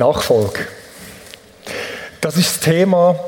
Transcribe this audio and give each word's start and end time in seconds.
Nachfolge. 0.00 0.60
Das 2.22 2.38
ist 2.38 2.52
das 2.52 2.60
Thema 2.60 3.20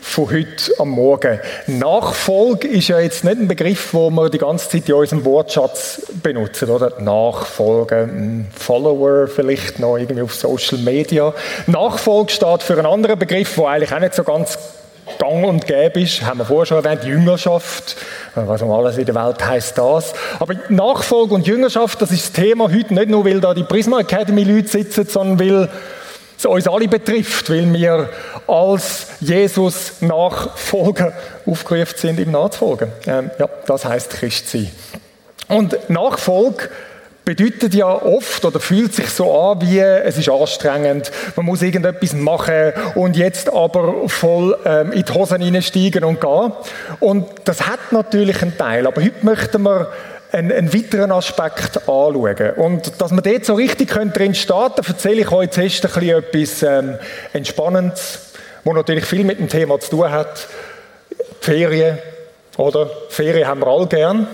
von 0.00 0.30
heute 0.30 0.72
am 0.78 0.88
Morgen. 0.88 1.38
Nachfolge 1.66 2.66
ist 2.66 2.88
ja 2.88 2.98
jetzt 2.98 3.24
nicht 3.24 3.38
ein 3.38 3.46
Begriff, 3.46 3.92
wo 3.92 4.08
wir 4.08 4.30
die 4.30 4.38
ganze 4.38 4.70
Zeit 4.70 4.88
in 4.88 4.94
unserem 4.94 5.26
Wortschatz 5.26 6.00
benutzen, 6.22 6.70
oder? 6.70 6.98
Nachfolge, 6.98 8.08
hm, 8.10 8.46
Follower 8.58 9.26
vielleicht 9.26 9.80
noch 9.80 9.98
irgendwie 9.98 10.22
auf 10.22 10.34
Social 10.34 10.78
Media. 10.78 11.34
Nachfolge 11.66 12.32
steht 12.32 12.62
für 12.62 12.78
einen 12.78 12.86
anderen 12.86 13.18
Begriff, 13.18 13.56
der 13.56 13.66
eigentlich 13.66 13.92
auch 13.92 14.00
nicht 14.00 14.14
so 14.14 14.24
ganz 14.24 14.58
gang 15.18 15.44
und 15.44 15.66
gäbe 15.66 16.00
ist, 16.00 16.22
haben 16.22 16.38
wir 16.38 16.44
vorher 16.44 16.66
schon 16.66 16.84
erwähnt, 16.84 17.04
Jüngerschaft, 17.04 17.96
was 18.34 18.62
um 18.62 18.70
alles 18.70 18.98
in 18.98 19.06
der 19.06 19.14
Welt 19.14 19.44
heißt 19.44 19.76
das. 19.76 20.14
Aber 20.38 20.54
Nachfolge 20.68 21.34
und 21.34 21.46
Jüngerschaft, 21.46 22.00
das 22.00 22.10
ist 22.10 22.24
das 22.24 22.32
Thema 22.32 22.64
heute 22.72 22.94
nicht 22.94 23.08
nur, 23.08 23.24
weil 23.24 23.40
da 23.40 23.54
die 23.54 23.64
Prisma 23.64 24.00
Academy 24.00 24.44
Leute 24.44 24.68
sitzen, 24.68 25.06
sondern 25.06 25.40
weil 25.40 25.68
es 26.38 26.46
uns 26.46 26.68
alle 26.68 26.86
betrifft, 26.86 27.50
weil 27.50 27.72
wir 27.72 28.08
als 28.46 29.08
Jesus 29.20 30.00
Nachfolger 30.00 31.12
aufgerufen 31.44 31.94
sind, 31.96 32.20
ihm 32.20 32.30
nachzufolgen. 32.30 32.92
Ähm, 33.06 33.30
ja, 33.38 33.48
das 33.66 33.84
heißt 33.84 34.10
Christ 34.10 34.48
sein. 34.48 34.70
Und 35.48 35.90
Nachfolge 35.90 36.68
bedeutet 37.24 37.74
ja 37.74 37.88
oft 37.88 38.44
oder 38.44 38.60
fühlt 38.60 38.94
sich 38.94 39.10
so 39.10 39.38
an, 39.38 39.60
wie 39.60 39.80
es 39.80 40.16
ist 40.16 40.30
anstrengend, 40.30 41.10
man 41.36 41.44
muss 41.44 41.60
irgendetwas 41.60 42.14
machen 42.14 42.72
und 42.94 43.16
jetzt 43.16 43.52
aber 43.52 44.08
voll 44.08 44.56
ähm, 44.64 44.92
in 44.92 45.04
die 45.04 45.12
Hosen 45.12 45.42
hineinsteigen 45.42 46.04
und 46.04 46.20
gehen. 46.20 46.52
Und 47.00 47.26
das 47.44 47.66
hat 47.66 47.92
natürlich 47.92 48.40
einen 48.40 48.56
Teil, 48.56 48.86
aber 48.86 49.02
heute 49.02 49.26
möchten 49.26 49.62
wir 49.62 49.88
einen, 50.32 50.52
einen 50.52 50.74
weiteren 50.74 51.12
Aspekt 51.12 51.76
anschauen. 51.88 52.50
Und 52.56 53.00
dass 53.00 53.12
wir 53.12 53.22
dort 53.22 53.44
so 53.44 53.54
richtig 53.54 53.90
drin 53.90 54.34
starten 54.34 54.82
können, 54.82 54.96
erzähle 54.96 55.20
ich 55.22 55.32
euch 55.32 55.50
zuerst 55.50 55.96
ein 55.96 56.08
etwas 56.08 56.62
ähm, 56.62 56.98
Entspannendes, 57.32 58.32
wo 58.64 58.72
natürlich 58.72 59.04
viel 59.04 59.24
mit 59.24 59.38
dem 59.38 59.48
Thema 59.48 59.78
zu 59.80 59.90
tun 59.90 60.10
hat. 60.10 60.48
Ferien, 61.40 61.98
oder? 62.58 62.90
Ferien 63.08 63.46
haben 63.46 63.60
wir 63.60 63.68
alle 63.68 63.86
gern. 63.86 64.26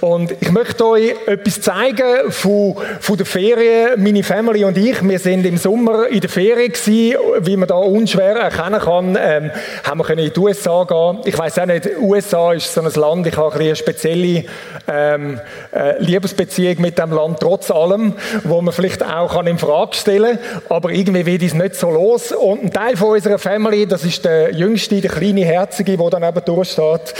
Und 0.00 0.32
ich 0.38 0.50
möchte 0.52 0.86
euch 0.86 1.14
etwas 1.26 1.62
zeigen 1.62 2.30
von, 2.30 2.76
von 3.00 3.16
der 3.16 3.24
Ferien. 3.24 4.02
Meine 4.02 4.22
Family 4.22 4.64
und 4.64 4.76
ich, 4.76 5.02
wir 5.02 5.18
sind 5.18 5.46
im 5.46 5.56
Sommer 5.56 6.06
in 6.08 6.20
der 6.20 6.28
Ferien 6.28 6.70
gewesen, 6.70 7.18
wie 7.40 7.56
man 7.56 7.68
da 7.68 7.76
unschwer 7.76 8.36
erkennen 8.36 8.80
kann, 8.80 9.18
ähm, 9.20 9.50
haben 9.82 9.98
wir 9.98 10.04
können 10.04 10.26
in 10.26 10.32
die 10.32 10.38
USA 10.38 10.84
gehen. 10.84 11.20
Ich 11.24 11.36
weiß 11.36 11.58
auch 11.58 11.66
nicht, 11.66 11.88
USA 11.98 12.52
ist 12.52 12.72
so 12.72 12.82
ein 12.82 12.92
Land, 12.92 13.26
ich 13.26 13.36
habe 13.36 13.58
eine 13.58 13.74
spezielle 13.74 14.44
ähm, 14.86 15.40
äh, 15.72 15.98
Liebesbeziehung 16.02 16.82
mit 16.82 16.98
dem 16.98 17.12
Land, 17.12 17.40
trotz 17.40 17.70
allem, 17.70 18.14
wo 18.44 18.60
man 18.60 18.74
vielleicht 18.74 19.02
auch 19.02 19.34
kann 19.34 19.46
in 19.46 19.58
Frage 19.58 19.96
stellen 19.96 20.38
Aber 20.68 20.90
irgendwie 20.90 21.24
wird 21.24 21.42
es 21.42 21.54
nicht 21.54 21.76
so 21.76 21.90
los. 21.90 22.32
Und 22.32 22.62
ein 22.62 22.72
Teil 22.72 22.96
von 22.96 23.10
unserer 23.10 23.38
Family, 23.38 23.86
das 23.86 24.04
ist 24.04 24.24
der 24.24 24.52
Jüngste, 24.52 25.00
der 25.00 25.10
kleine 25.10 25.44
Herzige, 25.46 25.96
der 25.96 26.10
da 26.10 26.20
neben 26.20 26.44
durchsteht, 26.44 27.14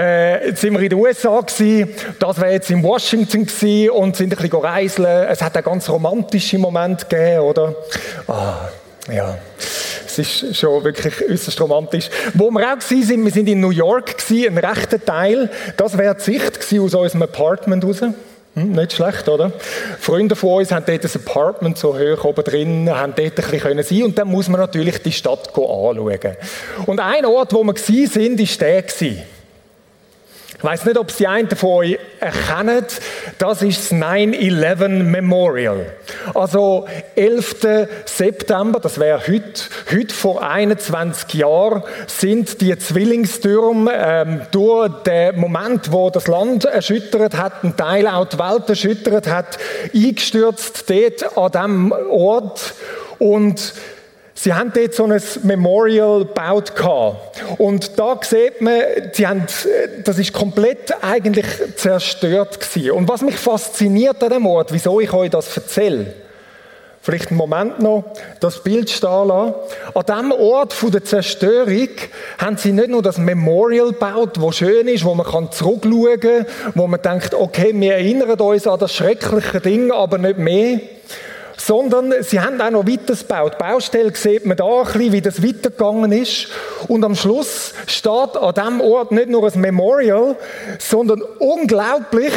äh, 0.00 0.48
jetzt 0.48 0.62
sind 0.62 0.72
wir 0.72 0.80
in 0.80 0.88
den 0.88 0.98
USA 0.98 1.40
gewesen, 1.40 1.94
das 2.18 2.40
wäre 2.40 2.52
jetzt 2.52 2.70
in 2.70 2.82
Washington 2.82 3.44
gewesen 3.44 3.90
und 3.90 4.16
sind 4.16 4.32
ein 4.32 4.38
bisschen 4.38 4.64
reiseln. 4.64 5.28
Es 5.28 5.42
hat 5.42 5.54
einen 5.56 5.64
ganz 5.64 5.88
romantischen 5.90 6.60
Moment 6.60 7.08
gegeben, 7.08 7.40
oder? 7.40 7.74
Ah, 8.26 8.68
ja. 9.12 9.36
Es 10.06 10.18
ist 10.18 10.56
schon 10.56 10.82
wirklich 10.82 11.14
äußerst 11.30 11.60
romantisch. 11.60 12.08
Wo 12.34 12.50
wir 12.50 12.72
auch 12.72 12.78
gewesen 12.78 13.06
sind, 13.06 13.24
wir 13.24 13.30
sind 13.30 13.48
in 13.48 13.60
New 13.60 13.70
York 13.70 14.18
gewesen, 14.18 14.58
ein 14.58 14.64
rechter 14.64 15.04
Teil. 15.04 15.50
Das 15.76 15.96
wäre 15.96 16.16
die 16.16 16.22
Sicht 16.22 16.60
gewesen 16.60 16.84
aus 16.84 16.94
unserem 16.94 17.22
Apartment 17.22 17.84
raus. 17.84 18.00
Hm, 18.00 18.72
nicht 18.72 18.94
schlecht, 18.94 19.28
oder? 19.28 19.52
Freunde 20.00 20.34
von 20.34 20.58
uns 20.58 20.72
haben 20.72 20.84
dort 20.86 21.04
ein 21.04 21.10
Apartment 21.14 21.78
so 21.78 21.96
hoch 21.96 22.24
oben 22.24 22.42
drin, 22.42 22.90
haben 22.90 23.12
dort 23.14 23.38
ein 23.38 23.50
bisschen 23.50 23.82
sein 23.82 24.02
und 24.02 24.18
dann 24.18 24.26
muss 24.26 24.48
man 24.48 24.60
natürlich 24.60 25.00
die 25.02 25.12
Stadt 25.12 25.50
anschauen. 25.50 26.36
Und 26.86 26.98
ein 26.98 27.26
Ort, 27.26 27.52
wo 27.52 27.62
wir 27.62 27.74
waren, 27.74 28.06
sind, 28.08 28.40
ist 28.40 28.60
der 28.60 28.82
gewesen. 28.82 29.22
Ich 30.60 30.64
weiß 30.64 30.84
nicht, 30.84 30.98
ob 30.98 31.10
Sie 31.10 31.26
einen 31.26 31.48
von 31.48 31.70
euch 31.70 31.98
erkennen. 32.20 32.84
Das 33.38 33.62
ist 33.62 33.92
das 33.92 33.98
9-11 33.98 34.88
Memorial. 34.88 35.86
Also 36.34 36.86
11. 37.16 37.88
September, 38.04 38.78
das 38.78 39.00
wäre 39.00 39.26
heute, 39.26 39.62
heute 39.90 40.14
vor 40.14 40.42
21 40.46 41.32
Jahren, 41.32 41.82
sind 42.08 42.60
die 42.60 42.76
Zwillingstürme 42.76 43.90
ähm, 43.94 44.42
durch 44.50 44.90
den 45.04 45.40
Moment, 45.40 45.92
wo 45.92 46.10
das 46.10 46.26
Land 46.26 46.66
erschüttert 46.66 47.38
hat, 47.38 47.64
ein 47.64 47.78
Teil 47.78 48.06
auch 48.06 48.26
die 48.26 48.38
Welt 48.38 48.68
erschüttert 48.68 49.28
hat, 49.28 49.56
eingestürzt 49.94 50.90
dort 50.90 51.38
an 51.38 51.52
diesem 51.52 51.92
Ort 52.10 52.74
und 53.18 53.72
Sie 54.34 54.54
haben 54.54 54.72
dort 54.72 54.94
so 54.94 55.04
ein 55.04 55.20
Memorial 55.42 56.24
gebaut. 56.24 56.72
Und 57.58 57.98
da 57.98 58.18
sieht 58.22 58.60
man, 58.60 58.80
sie 59.12 59.26
haben, 59.26 59.46
das 60.04 60.18
ist 60.18 60.32
komplett 60.32 60.92
eigentlich 61.02 61.46
zerstört 61.76 62.60
gewesen. 62.60 62.92
Und 62.92 63.08
was 63.08 63.22
mich 63.22 63.36
fasziniert 63.36 64.22
an 64.22 64.30
dem 64.30 64.46
Ort, 64.46 64.72
wieso 64.72 65.00
ich 65.00 65.12
euch 65.12 65.30
das 65.30 65.56
erzähle, 65.56 66.14
vielleicht 67.02 67.28
einen 67.28 67.38
Moment 67.38 67.80
noch, 67.80 68.04
das 68.40 68.62
Bild 68.62 68.90
stehen 68.90 69.28
lassen. 69.28 69.54
An 69.94 70.04
diesem 70.06 70.32
Ort 70.32 70.74
der 70.92 71.04
Zerstörung 71.04 71.88
haben 72.38 72.56
sie 72.56 72.72
nicht 72.72 72.88
nur 72.88 73.02
das 73.02 73.18
Memorial 73.18 73.88
gebaut, 73.88 74.40
wo 74.40 74.52
schön 74.52 74.86
ist, 74.88 75.04
wo 75.04 75.14
man 75.14 75.50
zurückschauen 75.50 76.20
kann, 76.20 76.46
wo 76.74 76.86
man 76.86 77.00
denkt, 77.00 77.34
okay, 77.34 77.72
wir 77.74 77.94
erinnern 77.94 78.38
uns 78.38 78.66
an 78.66 78.78
das 78.78 78.94
schreckliche 78.94 79.60
Ding, 79.60 79.90
aber 79.90 80.18
nicht 80.18 80.38
mehr 80.38 80.80
sondern 81.60 82.14
sie 82.22 82.40
haben 82.40 82.60
auch 82.60 82.70
noch 82.70 82.86
weitergebaut. 82.86 83.54
Die 83.54 83.62
Baustelle 83.62 84.14
sieht 84.14 84.46
man 84.46 84.56
da 84.56 84.80
ein 84.80 84.84
bisschen, 84.86 85.12
wie 85.12 85.20
das 85.20 85.42
weitergegangen 85.42 86.10
ist. 86.12 86.48
Und 86.88 87.04
am 87.04 87.14
Schluss 87.14 87.74
steht 87.86 88.36
an 88.36 88.54
diesem 88.54 88.80
Ort 88.80 89.12
nicht 89.12 89.28
nur 89.28 89.46
ein 89.46 89.60
Memorial, 89.60 90.36
sondern 90.78 91.20
unglaublich 91.38 92.32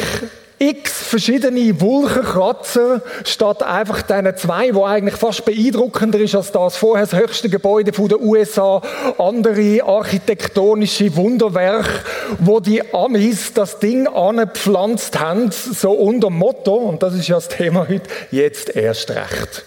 x 0.69 1.03
verschiedene 1.03 1.79
Wolkenkratzer 1.81 3.01
statt 3.25 3.63
einfach 3.63 4.01
diesen 4.01 4.35
zwei, 4.37 4.73
wo 4.73 4.85
eigentlich 4.85 5.15
fast 5.15 5.43
beeindruckender 5.43 6.19
ist 6.19 6.35
als 6.35 6.51
das 6.51 6.77
vorher 6.77 7.05
das 7.05 7.19
höchste 7.19 7.49
Gebäude 7.49 7.91
der 7.91 8.21
USA, 8.21 8.81
andere 9.17 9.83
architektonische 9.83 11.15
Wunderwerk, 11.15 12.05
wo 12.39 12.59
die 12.59 12.93
Amis 12.93 13.53
das 13.53 13.79
Ding 13.79 14.07
angepflanzt 14.07 15.19
haben, 15.19 15.51
so 15.51 15.91
unter 15.91 16.29
Motto, 16.29 16.75
und 16.75 17.03
das 17.03 17.13
ist 17.15 17.27
ja 17.27 17.35
das 17.35 17.49
Thema 17.49 17.87
heute, 17.89 18.09
jetzt 18.31 18.75
erst 18.75 19.11
recht. 19.11 19.65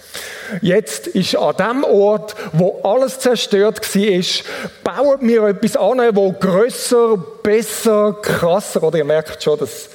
Jetzt 0.62 1.08
ist 1.08 1.36
an 1.36 1.56
dem 1.56 1.84
Ort, 1.84 2.34
wo 2.52 2.80
alles 2.84 3.18
zerstört 3.18 3.80
war, 3.94 4.94
bauen 4.94 5.18
wir 5.20 5.42
etwas 5.44 5.76
an, 5.76 5.98
wo 6.14 6.32
grösser, 6.32 7.18
besser, 7.42 8.16
krasser, 8.22 8.82
oder 8.82 8.98
ihr 8.98 9.04
merkt 9.04 9.42
schon, 9.42 9.58
dass 9.58 9.88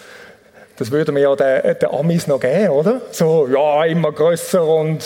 das 0.81 0.89
würde 0.89 1.11
mir 1.11 1.19
ja 1.19 1.35
den, 1.35 1.77
den 1.77 1.89
Amis 1.91 2.25
noch 2.25 2.39
geben, 2.39 2.69
oder? 2.69 3.01
So, 3.11 3.47
ja, 3.47 3.85
immer 3.85 4.11
größer 4.11 4.65
und. 4.65 5.05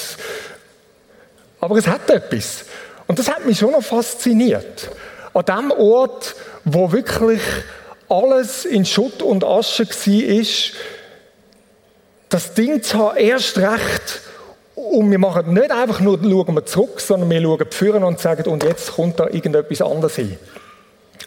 Aber 1.60 1.76
es 1.76 1.86
hat 1.86 2.10
etwas. 2.10 2.64
Und 3.08 3.20
das 3.20 3.30
hat 3.30 3.46
mich 3.46 3.60
schon 3.60 3.72
noch 3.72 3.84
fasziniert. 3.84 4.90
An 5.34 5.44
dem 5.44 5.72
Ort, 5.72 6.34
wo 6.64 6.94
wirklich 6.94 7.42
alles 8.08 8.64
in 8.64 8.86
Schutt 8.86 9.22
und 9.22 9.44
Asche 9.44 9.86
war, 9.86 10.46
das 12.30 12.54
Ding 12.54 12.82
zu 12.82 12.98
haben, 12.98 13.18
erst 13.18 13.58
recht. 13.58 14.22
Und 14.76 15.12
wir 15.12 15.20
machen 15.20 15.54
nicht 15.54 15.72
einfach 15.72 16.00
nur 16.00 16.20
schauen 16.24 16.56
wir 16.56 16.66
zurück, 16.66 17.02
sondern 17.02 17.30
wir 17.30 17.42
schauen 17.42 17.72
führen 17.72 18.06
und 18.06 18.22
sagen, 18.22 18.50
und 18.50 18.64
jetzt 18.64 18.94
kommt 18.94 19.20
da 19.20 19.28
irgendetwas 19.28 19.82
anderes 19.82 20.16
hin. 20.16 20.38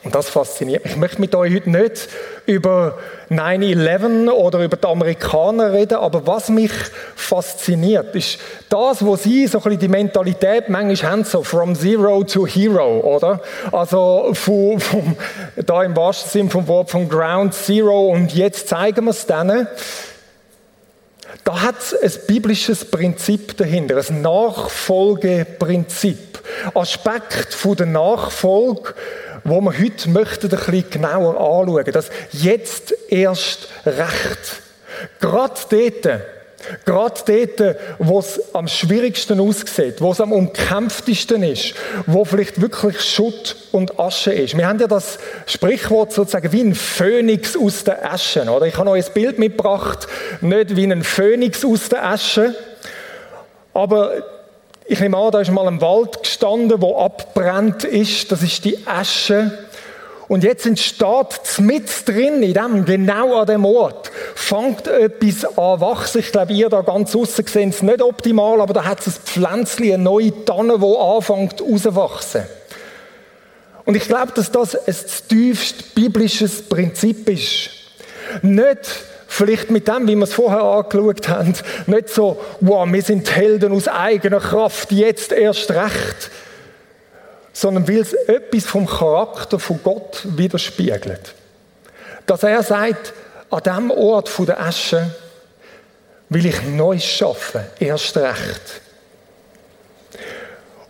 Und 0.05 0.15
das 0.15 0.29
fasziniert 0.29 0.85
mich. 0.85 0.93
Ich 0.93 0.99
möchte 0.99 1.21
mit 1.21 1.35
euch 1.35 1.53
heute 1.53 1.71
nicht 1.71 2.09
über 2.47 2.99
9-11 3.31 4.31
oder 4.31 4.65
über 4.65 4.77
die 4.77 4.87
Amerikaner 4.87 5.73
reden, 5.73 5.99
aber 5.99 6.25
was 6.27 6.49
mich 6.49 6.71
fasziniert, 7.17 8.15
ist 8.15 8.39
das, 8.69 9.05
wo 9.05 9.17
sie 9.17 9.49
so 9.49 9.59
ein 9.59 9.65
bisschen 9.65 9.81
die 9.81 9.89
Mentalität 9.89 10.69
manchmal 10.69 11.11
haben, 11.11 11.25
so 11.25 11.43
from 11.43 11.75
zero 11.75 12.23
to 12.23 12.47
hero, 12.47 13.01
oder? 13.01 13.41
Also 13.73 14.31
von, 14.35 14.79
vom, 14.79 15.17
da 15.57 15.83
im 15.83 15.97
wahrsten 15.97 16.31
Sinn 16.31 16.49
vom 16.49 16.69
Wort 16.69 16.91
von 16.91 17.09
Ground 17.09 17.55
Zero 17.55 18.11
und 18.11 18.33
jetzt 18.33 18.69
zeigen 18.69 19.05
wir 19.05 19.11
es 19.11 19.27
denen. 19.27 19.67
Da 21.45 21.61
hat 21.61 21.77
es 21.79 21.95
ein 21.95 22.13
biblisches 22.27 22.85
Prinzip 22.85 23.57
dahinter, 23.57 23.97
ein 23.97 24.23
Nachfolgeprinzip. 24.23 26.41
Aspekt 26.75 27.55
von 27.55 27.77
der 27.77 27.87
Nachfolge, 27.87 28.95
wo 29.45 29.61
wir 29.61 29.79
heute 29.79 30.09
möchten 30.11 30.47
ein 30.47 30.51
bisschen 30.51 30.91
genauer 30.91 31.35
anschauen. 31.35 31.93
Das 31.93 32.11
jetzt 32.33 32.95
erst 33.09 33.69
recht. 33.85 34.63
Gerade 35.21 35.61
dort, 35.71 36.21
Gerade 36.85 37.21
dort, 37.57 37.77
wo 37.99 38.19
es 38.19 38.55
am 38.55 38.67
schwierigsten 38.67 39.41
aussieht, 39.41 40.01
wo 40.01 40.11
es 40.11 40.21
am 40.21 40.33
umkämpftesten 40.33 41.43
ist, 41.43 41.75
wo 42.07 42.25
vielleicht 42.25 42.61
wirklich 42.61 43.01
Schutt 43.01 43.57
und 43.73 43.99
Asche 43.99 44.33
ist. 44.33 44.57
Wir 44.57 44.67
haben 44.67 44.81
ja 44.81 44.89
das 44.89 45.19
Sprichwort 45.47 46.13
sozusagen 46.13 46.53
wie 46.53 46.63
ein 46.63 46.75
Phönix 46.75 47.57
aus 47.57 47.85
der 47.85 48.13
Asche. 48.13 48.43
Oder? 48.43 48.67
Ich 48.67 48.77
habe 48.77 48.91
euch 48.91 49.07
ein 49.07 49.13
Bild 49.15 49.39
mitgebracht, 49.39 50.09
nicht 50.41 50.77
wie 50.77 50.85
ein 50.85 51.05
Phönix 51.05 51.65
aus 51.65 51.89
der 51.89 52.05
Asche, 52.05 52.55
aber 53.73 54.23
Ich 54.91 55.01
nehme 55.01 55.19
an, 55.19 55.31
da 55.31 55.43
ist 55.43 55.51
mal 55.51 55.69
ein 55.69 55.83
Wald 55.83 56.23
gestanden, 56.23 56.81
wo 56.81 56.99
abbrennt 56.99 57.85
ist. 57.85 58.33
Das 58.33 58.43
ist 58.43 58.65
die 58.65 58.79
Asche. 58.87 59.67
Und 60.29 60.45
jetzt 60.45 60.65
entsteht 60.65 61.59
mit 61.59 62.09
drin, 62.09 62.43
in 62.43 62.55
dem, 62.55 62.87
genau 62.87 63.39
an 63.39 63.47
dem 63.47 63.67
Ort, 63.67 64.11
fängt 64.35 64.89
etwas 64.89 65.45
an 65.59 65.81
wachsen. 65.83 66.21
Ich 66.21 66.33
glaube, 66.33 66.55
ihr 66.55 66.71
da 66.71 66.81
ganz 66.81 67.15
außen 67.15 67.47
sehen 67.47 67.69
es 67.69 67.83
nicht 67.83 68.01
optimal, 68.01 68.63
aber 68.63 68.73
da 68.73 68.85
hat 68.85 69.07
es 69.07 69.19
ein 69.19 69.23
Pflänzchen, 69.25 69.93
eine 69.93 70.03
neue 70.03 70.45
Tanne, 70.47 70.79
die 70.79 70.97
anfängt 70.97 71.61
rauszuwachsen. 71.61 72.45
Und 73.85 73.95
ich 73.95 74.09
glaube, 74.09 74.33
dass 74.35 74.51
das 74.51 74.75
ein 74.75 74.97
tiefst 75.29 75.95
biblisches 75.95 76.63
Prinzip 76.63 77.29
ist. 77.29 77.71
Nicht 78.41 78.89
vielleicht 79.39 79.71
mit 79.71 79.87
dem, 79.87 80.09
wie 80.09 80.17
wir 80.17 80.25
es 80.25 80.35
vorher 80.35 80.63
angeschaut 80.63 81.29
haben, 81.29 81.55
nicht 81.87 82.09
so, 82.09 82.41
wow, 82.61 82.91
wir 82.91 83.03
sind 83.03 83.35
Helden 83.35 83.73
aus 83.73 83.87
eigener 83.87 84.41
Kraft, 84.41 84.91
jetzt 84.91 85.31
erst 85.31 85.71
recht, 85.71 86.31
sondern 87.53 87.87
weil 87.87 88.01
es 88.01 88.13
etwas 88.13 88.65
vom 88.65 88.85
Charakter 88.85 89.61
von 89.61 89.81
Gott 89.85 90.23
widerspiegelt. 90.25 91.35
Dass 92.27 92.43
er 92.43 92.65
sagt, 92.65 93.15
an 93.49 93.63
diesem 93.63 93.91
Ort 93.93 94.31
der 94.47 94.61
Asche 94.61 95.15
will 96.29 96.45
ich 96.45 96.61
Neues 96.65 97.05
schaffen, 97.05 97.61
erst 97.79 98.17
recht. 98.17 98.81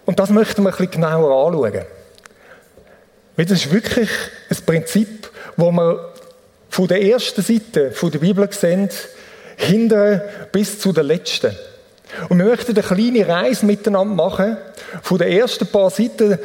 Und 0.06 0.18
das 0.18 0.30
möchten 0.30 0.62
wir 0.62 0.70
ein 0.70 0.76
bisschen 0.76 0.90
genauer 0.90 1.46
anschauen. 1.46 1.84
Weil 3.36 3.44
das 3.44 3.66
ist 3.66 3.72
wirklich 3.72 4.08
ein 4.50 4.56
Prinzip, 4.64 5.30
wo 5.56 5.70
wir 5.70 6.14
von 6.68 6.88
der 6.88 7.02
ersten 7.02 7.42
Seite 7.42 7.90
der 7.90 8.18
Bibel 8.18 8.48
sehen, 8.52 8.88
hinter 9.56 10.22
bis 10.52 10.78
zu 10.78 10.92
der 10.92 11.04
letzten. 11.04 11.56
Und 12.28 12.38
wir 12.38 12.46
möchten 12.46 12.72
eine 12.72 12.82
kleine 12.82 13.28
Reise 13.28 13.66
miteinander 13.66 14.14
machen, 14.14 14.56
von 15.02 15.18
den 15.18 15.28
ersten 15.28 15.66
paar 15.66 15.90
Seiten 15.90 16.38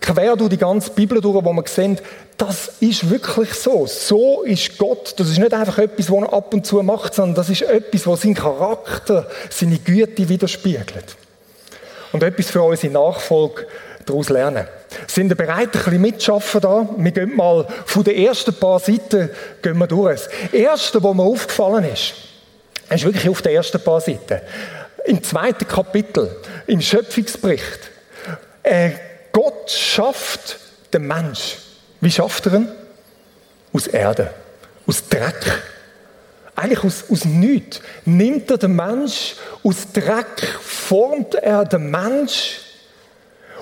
quer 0.00 0.36
durch 0.36 0.50
die 0.50 0.56
ganze 0.56 0.90
Bibel 0.90 1.20
durch, 1.20 1.44
wo 1.44 1.52
wir 1.52 1.64
sehen, 1.66 1.98
das 2.36 2.72
ist 2.80 3.10
wirklich 3.10 3.52
so. 3.52 3.86
So 3.86 4.42
ist 4.42 4.78
Gott. 4.78 5.14
Das 5.18 5.28
ist 5.28 5.38
nicht 5.38 5.52
einfach 5.52 5.78
etwas, 5.78 6.10
was 6.10 6.22
er 6.22 6.32
ab 6.32 6.54
und 6.54 6.64
zu 6.64 6.82
macht, 6.82 7.14
sondern 7.14 7.34
das 7.34 7.50
ist 7.50 7.62
etwas, 7.62 8.06
was 8.06 8.22
seinen 8.22 8.34
Charakter, 8.34 9.28
seine 9.50 9.78
Güte 9.78 10.28
widerspiegelt. 10.28 11.16
Und 12.12 12.22
etwas 12.22 12.50
für 12.50 12.62
unsere 12.62 12.92
Nachfolge 12.92 13.66
daraus 14.06 14.30
lernen. 14.30 14.66
Sind 15.10 15.32
ihr 15.32 15.34
bereit, 15.34 15.74
ein 15.74 15.82
bisschen 15.82 16.00
mitzuschaffen 16.00 16.60
da? 16.60 16.88
Wir 16.96 17.10
gehen 17.10 17.34
mal 17.34 17.66
von 17.84 18.04
den 18.04 18.14
ersten 18.14 18.54
paar 18.54 18.78
Seiten 18.78 19.28
gehen 19.60 19.76
wir 19.76 19.88
durch. 19.88 20.20
Das 20.20 20.52
Erste, 20.52 21.02
was 21.02 21.14
mir 21.16 21.24
aufgefallen 21.24 21.84
ist, 21.84 22.14
ist 22.88 23.04
wirklich 23.04 23.28
auf 23.28 23.42
den 23.42 23.56
ersten 23.56 23.80
paar 23.80 24.00
Seiten. 24.00 24.40
Im 25.06 25.20
zweiten 25.20 25.66
Kapitel, 25.66 26.36
im 26.68 26.80
Schöpfungsbericht. 26.80 27.90
Äh, 28.62 28.90
Gott 29.32 29.68
schafft 29.68 30.60
den 30.92 31.08
Mensch. 31.08 31.56
Wie 32.00 32.10
schafft 32.12 32.46
er 32.46 32.54
ihn? 32.54 32.68
Aus 33.72 33.88
Erde, 33.88 34.30
aus 34.86 35.08
Dreck. 35.08 35.60
Eigentlich 36.54 36.84
aus, 36.84 37.04
aus 37.10 37.24
nichts. 37.24 37.80
Nimmt 38.04 38.48
er 38.48 38.58
den 38.58 38.76
Mensch 38.76 39.34
aus 39.64 39.90
Dreck, 39.92 40.46
formt 40.62 41.34
er 41.34 41.64
den 41.64 41.90
Mensch 41.90 42.60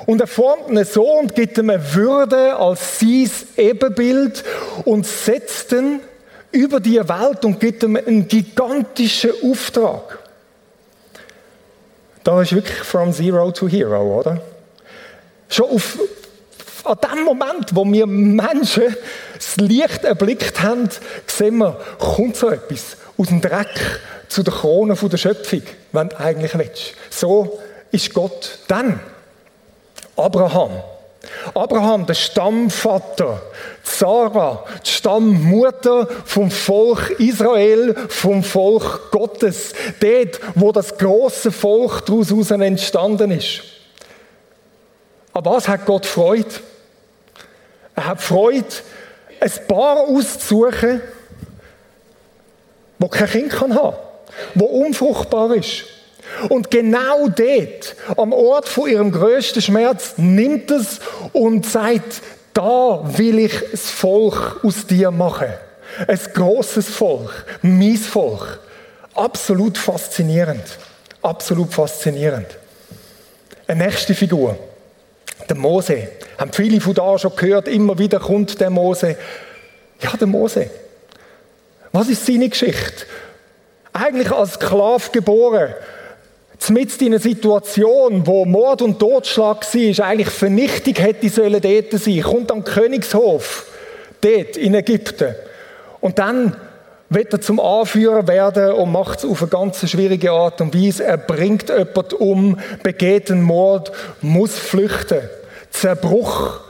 und 0.06 0.20
er 0.20 0.26
formt 0.26 0.70
ihn 0.70 0.84
so 0.84 1.04
und 1.04 1.34
gibt 1.34 1.58
ihm 1.58 1.70
eine 1.70 1.94
Würde 1.94 2.56
als 2.56 3.00
sein 3.00 3.30
Ebenbild 3.56 4.44
und 4.84 5.06
setzt 5.06 5.72
ihn 5.72 6.00
über 6.50 6.80
die 6.80 6.96
Welt 6.96 7.44
und 7.44 7.60
gibt 7.60 7.82
ihm 7.82 7.96
einen 7.96 8.26
gigantischen 8.26 9.32
Auftrag. 9.42 10.18
Da 12.24 12.42
ist 12.42 12.54
wirklich 12.54 12.78
from 12.78 13.12
zero 13.12 13.50
to 13.52 13.68
hero, 13.68 14.20
oder? 14.20 14.40
Schon 15.48 15.70
auf, 15.70 15.98
an 16.84 16.98
dem 17.02 17.24
Moment, 17.24 17.74
wo 17.74 17.84
wir 17.84 18.06
Menschen 18.06 18.96
das 19.34 19.56
Licht 19.56 20.04
erblickt 20.04 20.60
haben, 20.62 20.88
sehen 21.26 21.58
wir, 21.58 21.78
kommt 21.98 22.36
so 22.36 22.50
etwas 22.50 22.96
aus 23.16 23.28
dem 23.28 23.40
Dreck 23.40 24.00
zu 24.28 24.42
der 24.42 24.52
Krone 24.52 24.94
der 24.94 25.16
Schöpfung, 25.16 25.62
wenn 25.92 26.08
du 26.08 26.20
eigentlich 26.20 26.56
willst. 26.56 26.94
So 27.10 27.58
ist 27.90 28.12
Gott 28.12 28.58
dann. 28.68 29.00
Abraham. 30.18 30.82
Abraham, 31.54 32.06
der 32.06 32.14
Stammvater, 32.14 33.42
Sarah, 33.82 34.64
die 34.84 34.90
Stammmutter 34.90 36.08
vom 36.24 36.50
Volk 36.50 37.10
Israel, 37.18 37.94
vom 38.08 38.42
Volk 38.42 39.10
Gottes, 39.10 39.72
dort, 40.00 40.40
wo 40.54 40.72
das 40.72 40.96
große 40.96 41.52
Volk 41.52 42.06
daraus 42.06 42.50
entstanden 42.50 43.30
ist. 43.32 43.62
Aber 45.32 45.52
was 45.52 45.68
hat 45.68 45.86
Gott 45.86 46.06
Freude? 46.06 46.48
Er 47.94 48.06
hat 48.06 48.20
Freude, 48.20 48.66
ein 49.40 49.52
Paar 49.66 49.98
auszusuchen, 49.98 51.00
wo 52.98 53.08
kein 53.08 53.28
Kind 53.28 53.50
kann 53.50 53.74
haben, 53.74 53.96
wo 54.54 54.64
unfruchtbar 54.64 55.54
ist. 55.54 55.84
Und 56.48 56.70
genau 56.70 57.28
dort, 57.28 57.96
am 58.16 58.32
Ort 58.32 58.68
von 58.68 58.88
ihrem 58.88 59.10
größten 59.10 59.62
Schmerz, 59.62 60.14
nimmt 60.16 60.70
es 60.70 61.00
und 61.32 61.66
sagt, 61.66 62.22
da 62.54 63.00
will 63.16 63.38
ich 63.38 63.52
das 63.70 63.90
Volk 63.90 64.60
aus 64.64 64.86
dir 64.86 65.10
machen. 65.10 65.48
Ein 66.06 66.20
großes 66.34 66.88
Volk, 66.88 67.44
mein 67.62 67.96
Volk. 67.96 68.60
Absolut 69.14 69.78
faszinierend. 69.78 70.64
Absolut 71.22 71.72
faszinierend. 71.72 72.46
Eine 73.66 73.86
nächste 73.86 74.14
Figur. 74.14 74.56
Der 75.48 75.56
Mose. 75.56 76.08
Haben 76.38 76.52
viele 76.52 76.80
von 76.80 76.94
da 76.94 77.18
schon 77.18 77.34
gehört, 77.34 77.68
immer 77.68 77.98
wieder 77.98 78.20
kommt 78.20 78.60
der 78.60 78.70
Mose. 78.70 79.16
Ja, 80.00 80.16
der 80.16 80.26
Mose. 80.26 80.70
Was 81.92 82.08
ist 82.08 82.26
seine 82.26 82.48
Geschichte? 82.48 83.06
Eigentlich 83.92 84.30
als 84.30 84.54
Sklav 84.54 85.10
geboren, 85.10 85.74
Zumindest 86.58 87.00
in 87.02 87.08
einer 87.08 87.20
Situation, 87.20 88.26
wo 88.26 88.44
Mord 88.44 88.82
und 88.82 88.98
Totschlag 88.98 89.62
war, 89.62 90.06
eigentlich 90.06 90.28
Vernichtung 90.28 90.94
hätte 90.96 91.28
sollen 91.28 91.60
dort 91.60 91.92
sein, 91.92 92.22
kommt 92.22 92.50
am 92.50 92.64
Königshof, 92.64 93.66
dort 94.20 94.56
in 94.56 94.74
Ägypten. 94.74 95.34
Und 96.00 96.18
dann 96.18 96.56
wird 97.10 97.32
er 97.32 97.40
zum 97.40 97.58
Anführer 97.60 98.26
werden 98.26 98.72
und 98.72 98.92
macht 98.92 99.20
es 99.20 99.24
auf 99.24 99.42
eine 99.42 99.50
ganz 99.50 99.88
schwierige 99.88 100.32
Art 100.32 100.60
und 100.60 100.74
Weise. 100.74 101.04
Er 101.04 101.16
bringt 101.16 101.68
jemanden 101.70 102.14
um, 102.16 102.58
begeht 102.82 103.30
einen 103.30 103.42
Mord, 103.42 103.92
muss 104.20 104.58
flüchten. 104.58 105.22
Zerbruch. 105.70 106.60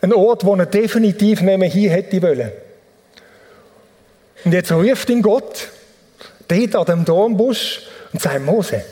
Ein 0.00 0.12
Ort, 0.12 0.44
wo 0.44 0.54
er 0.54 0.66
definitiv 0.66 1.40
nicht 1.40 1.58
mehr 1.58 1.68
hier 1.68 1.90
hätte 1.90 2.20
wollen. 2.22 2.50
Und 4.44 4.52
jetzt 4.52 4.70
ruft 4.70 5.08
ihn 5.08 5.22
Gott, 5.22 5.68
dort 6.46 6.76
an 6.76 6.84
dem 6.84 7.04
Dornbusch, 7.04 7.82
und 8.12 8.20
sagt, 8.22 8.44
Mose, 8.44 8.84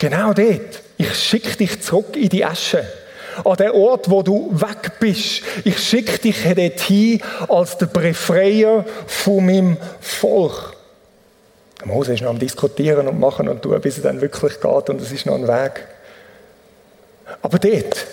Genau 0.00 0.32
dort. 0.32 0.82
Ich 0.96 1.14
schicke 1.14 1.56
dich 1.56 1.82
zurück 1.82 2.16
in 2.16 2.30
die 2.30 2.44
Asche. 2.44 2.84
An 3.44 3.56
den 3.56 3.70
Ort, 3.70 4.10
wo 4.10 4.22
du 4.22 4.50
weg 4.50 4.98
bist. 4.98 5.42
Ich 5.62 5.78
schicke 5.78 6.18
dich 6.18 6.42
dorthin 6.42 7.22
als 7.48 7.76
der 7.76 7.86
Befreier 7.86 8.84
von 9.06 9.44
meinem 9.44 9.76
Volk. 10.00 10.74
Der 11.78 11.86
Mose 11.86 12.14
ist 12.14 12.22
noch 12.22 12.30
am 12.30 12.38
Diskutieren 12.38 13.08
und 13.08 13.20
Machen 13.20 13.48
und 13.48 13.60
tun, 13.62 13.78
bis 13.80 13.98
es 13.98 14.02
dann 14.02 14.20
wirklich 14.22 14.58
geht 14.58 14.90
und 14.90 15.00
es 15.02 15.12
ist 15.12 15.26
noch 15.26 15.34
ein 15.34 15.46
Weg. 15.46 15.86
Aber 17.42 17.58
dort, 17.58 18.06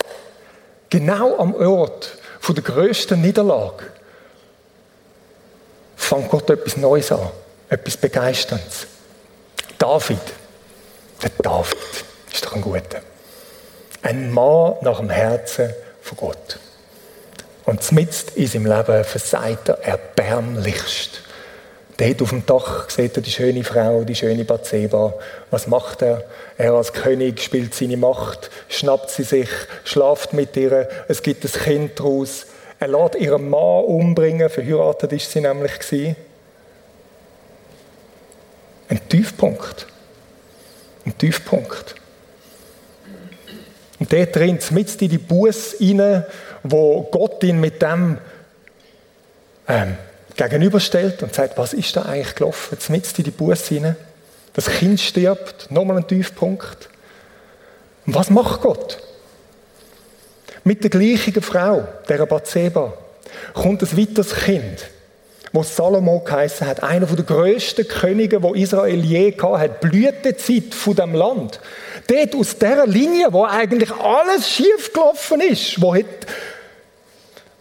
genau 0.90 1.38
am 1.38 1.56
Ort 1.56 2.18
von 2.42 2.54
der 2.54 2.66
größten 2.66 3.22
Niederlage, 3.22 3.86
fängt 5.96 6.30
Gott 6.30 6.50
etwas 6.50 6.76
Neues 6.76 7.14
an, 7.14 7.30
etwas 7.70 7.96
Begeisterndes. 7.96 8.88
David. 9.78 10.20
Der 11.22 11.32
David 11.42 11.78
ist 12.32 12.46
doch 12.46 12.54
ein 12.54 12.62
guter. 12.62 13.02
Ein 14.04 14.32
Mann 14.32 14.76
nach 14.82 15.00
dem 15.00 15.10
Herzen 15.10 15.74
von 16.02 16.18
Gott. 16.18 16.60
Und 17.66 17.92
mitten 17.92 18.32
in 18.36 18.48
seinem 18.48 18.66
Leben 18.68 19.04
versagt 19.04 19.70
er 19.70 19.84
erbärmlichst. 19.84 21.22
Dort 21.98 22.22
auf 22.22 22.30
dem 22.30 22.46
Dach 22.46 22.90
sieht 22.92 23.18
er 23.18 23.24
die 23.24 23.32
schöne 23.32 23.64
Frau, 23.64 24.04
die 24.04 24.14
schöne 24.14 24.46
Bathseba. 24.46 25.16
Was 25.50 25.66
macht 25.66 26.04
er? 26.04 26.24
Er 26.56 26.74
als 26.74 26.94
König 26.94 27.42
spielt 27.42 27.74
seine 27.74 27.98
Macht, 27.98 28.52
schnappt 28.70 29.10
sie 29.10 29.24
sich, 29.24 29.50
schlaft 29.84 30.34
mit 30.34 30.56
ihr, 30.56 30.88
es 31.08 31.24
gibt 31.24 31.44
ein 31.44 31.52
Kind 31.52 32.00
daraus. 32.00 32.46
Er 32.80 32.90
lässt 32.90 33.16
ihren 33.16 33.50
Mann 33.50 33.84
umbringen, 33.86 34.50
verheiratet 34.50 35.12
ist 35.14 35.32
sie 35.32 35.42
nämlich 35.42 35.74
Ein 38.90 39.10
Tiefpunkt 39.10 39.88
ein 41.08 41.18
Tiefpunkt. 41.18 41.96
Und 44.00 44.14
dort 44.14 44.36
drin, 44.36 44.60
mit 44.72 45.02
in 45.02 45.10
die 45.10 45.18
Buß 45.18 45.78
rein, 45.80 46.26
wo 46.64 47.04
Gott 47.04 47.44
ihn 47.44 47.60
mit 47.60 47.82
dem 47.82 48.20
ähm, 49.68 49.98
gegenüberstellt 50.36 51.24
und 51.24 51.34
sagt, 51.34 51.58
was 51.58 51.74
ist 51.74 51.96
da 51.96 52.04
eigentlich 52.04 52.36
gelaufen? 52.36 52.70
Jetzt 52.76 52.90
mit 52.90 53.18
in 53.18 53.24
die 53.24 53.32
Buß 53.32 53.72
rein. 53.72 53.96
Das 54.54 54.68
Kind 54.68 55.00
stirbt, 55.00 55.72
nochmal 55.72 55.98
ein 55.98 56.08
Tiefpunkt. 56.08 56.90
Und 58.06 58.16
was 58.16 58.30
macht 58.30 58.62
Gott? 58.62 59.00
Mit 60.64 60.84
der 60.84 60.90
gleichen 60.90 61.42
Frau, 61.42 61.88
der 62.08 62.26
Bathseba, 62.26 62.94
kommt 63.54 63.82
ein 63.82 63.98
weiteres 63.98 64.34
Kind, 64.34 64.90
wo 65.54 65.64
Salomo 65.64 66.20
geheißen 66.20 66.68
hat, 66.68 66.84
einer 66.84 67.06
der 67.06 67.26
grössten 67.26 67.88
Könige, 67.88 68.44
wo 68.44 68.54
Israel 68.54 69.04
je 69.04 69.32
gehabt 69.32 69.60
hat, 69.60 69.82
Blütezeit 69.82 70.74
von 70.74 70.96
dem 70.96 71.14
Land. 71.14 71.60
Dort 72.08 72.36
aus 72.36 72.58
dieser 72.58 72.88
Linie, 72.88 73.28
wo 73.32 73.44
eigentlich 73.44 73.92
alles 73.92 74.50
schief 74.50 74.94
gelaufen 74.94 75.42
ist, 75.42 75.82
wo, 75.82 75.96
hat, 75.96 76.06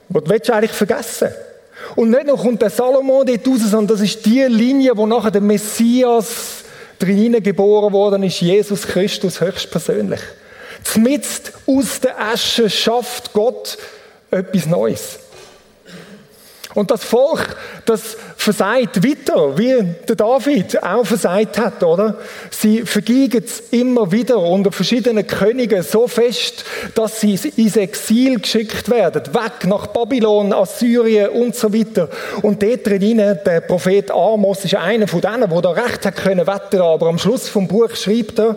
wo 0.09 0.21
du 0.21 0.33
eigentlich 0.33 0.73
vergessen 0.73 1.29
Und 1.95 2.11
nicht 2.11 2.27
nur 2.27 2.39
kommt 2.39 2.63
der 2.63 2.71
Salomo 2.71 3.25
dort 3.25 3.47
raus, 3.47 3.61
sondern 3.71 3.97
das 3.97 4.01
ist 4.01 4.25
die 4.27 4.43
Linie, 4.43 4.97
wo 4.97 5.07
nachher 5.07 5.31
der 5.31 5.41
Messias 5.41 6.65
drinnen 6.99 7.43
geboren 7.43 7.93
worden 7.93 8.23
ist, 8.23 8.41
Jesus 8.41 8.87
Christus 8.87 9.41
höchstpersönlich. 9.41 10.21
Zmitzt 10.83 11.53
aus 11.67 12.01
der 12.01 12.19
Asche 12.21 12.71
schafft 12.71 13.33
Gott 13.33 13.77
etwas 14.31 14.67
Neues. 14.67 15.19
Und 16.77 16.91
das 16.91 17.05
Volk, 17.05 17.57
das 17.87 18.19
versagt 18.37 19.03
weiter, 19.03 19.57
wie 19.57 19.95
der 20.07 20.15
David 20.15 20.83
auch 20.83 21.07
versagt 21.07 21.59
hat, 21.59 21.83
oder? 21.83 22.19
Sie 22.51 22.83
vergiegen 22.83 23.43
es 23.43 23.61
immer 23.71 24.13
wieder 24.13 24.39
unter 24.39 24.71
verschiedenen 24.71 25.27
Königen 25.27 25.83
so 25.83 26.07
fest, 26.07 26.67
dass 26.95 27.19
sie 27.23 27.41
ins 27.57 27.77
Exil 27.77 28.41
geschickt 28.41 28.91
werden, 28.91 29.23
weg 29.33 29.67
nach 29.67 29.87
Babylon, 29.87 30.53
Assyrien 30.53 31.31
und 31.31 31.57
so 31.57 31.73
weiter. 31.73 32.11
Und 32.43 32.63
dort 32.63 32.87
drin, 32.87 33.17
der 33.17 33.61
Prophet 33.63 34.11
Amos 34.11 34.67
ist 34.67 34.75
einer 34.75 35.09
von 35.09 35.23
denen, 35.23 35.49
der 35.49 35.63
da 35.63 35.71
recht 35.71 36.05
hat 36.05 36.17
können 36.17 36.47
wettern, 36.47 36.83
aber 36.83 37.07
am 37.07 37.19
Schluss 37.19 37.49
vom 37.49 37.67
Buch 37.67 37.97
schreibt 37.97 38.39
er, 38.39 38.57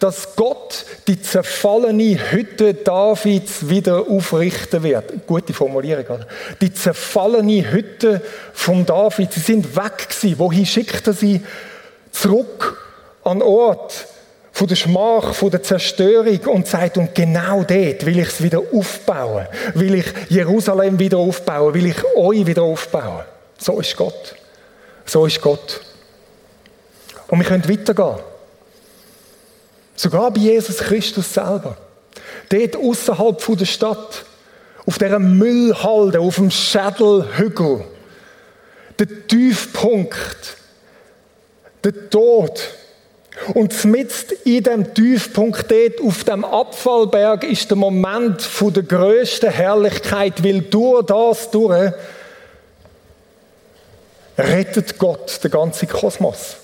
dass 0.00 0.34
Gott 0.34 0.86
die 1.06 1.20
zerfallene 1.20 2.18
Hütte 2.32 2.72
Davids 2.74 3.68
wieder 3.68 4.06
aufrichten 4.08 4.82
wird. 4.82 5.26
Gute 5.26 5.52
Formulierung, 5.52 6.06
oder? 6.06 6.26
Die 6.60 6.72
zerfallene 6.72 7.70
Hütte 7.70 8.22
von 8.54 8.86
David, 8.86 9.32
sie 9.32 9.40
sind 9.40 9.76
weg 9.76 10.08
gewesen. 10.08 10.38
Wohin 10.38 10.66
schickt 10.66 11.06
er 11.06 11.12
sie? 11.12 11.42
Zurück 12.12 12.78
an 13.24 13.42
Ort 13.42 14.06
von 14.52 14.66
der 14.66 14.76
Schmach, 14.76 15.34
von 15.34 15.50
der 15.50 15.62
Zerstörung 15.62 16.40
und 16.46 16.66
sagt, 16.66 16.96
und 16.96 17.14
genau 17.14 17.62
dort 17.62 18.06
will 18.06 18.18
ich 18.18 18.28
es 18.28 18.42
wieder 18.42 18.62
aufbauen. 18.72 19.46
Will 19.74 19.96
ich 19.96 20.06
Jerusalem 20.30 20.98
wieder 20.98 21.18
aufbauen. 21.18 21.74
Will 21.74 21.86
ich 21.86 22.04
euch 22.16 22.46
wieder 22.46 22.62
aufbauen. 22.62 23.24
So 23.58 23.78
ist 23.78 23.96
Gott. 23.96 24.34
So 25.04 25.26
ist 25.26 25.40
Gott. 25.42 25.82
Und 27.28 27.38
wir 27.38 27.46
können 27.46 27.68
weitergehen. 27.68 28.16
Sogar 30.00 30.30
bei 30.30 30.40
Jesus 30.40 30.78
Christus 30.78 31.34
selber. 31.34 31.76
Dort 32.48 32.74
außerhalb 32.74 33.58
der 33.58 33.66
Stadt, 33.66 34.24
auf 34.86 34.96
dieser 34.96 35.18
Müllhalde, 35.18 36.20
auf 36.20 36.36
dem 36.36 36.50
Schädelhügel, 36.50 37.84
der 38.98 39.26
Tiefpunkt, 39.28 40.56
der 41.84 42.08
Tod. 42.08 42.70
Und 43.52 43.84
mitten 43.84 44.36
in 44.46 44.62
dem 44.62 44.94
Tiefpunkt 44.94 45.70
dort, 45.70 46.00
auf 46.00 46.24
dem 46.24 46.46
Abfallberg, 46.46 47.44
ist 47.44 47.68
der 47.68 47.76
Moment 47.76 48.48
der 48.58 48.82
größten 48.82 49.50
Herrlichkeit, 49.50 50.42
weil 50.42 50.62
durch 50.62 51.04
das 51.04 51.50
durch 51.50 51.92
rettet 54.38 54.96
Gott 54.96 55.44
den 55.44 55.50
ganzen 55.50 55.88
Kosmos 55.88 56.56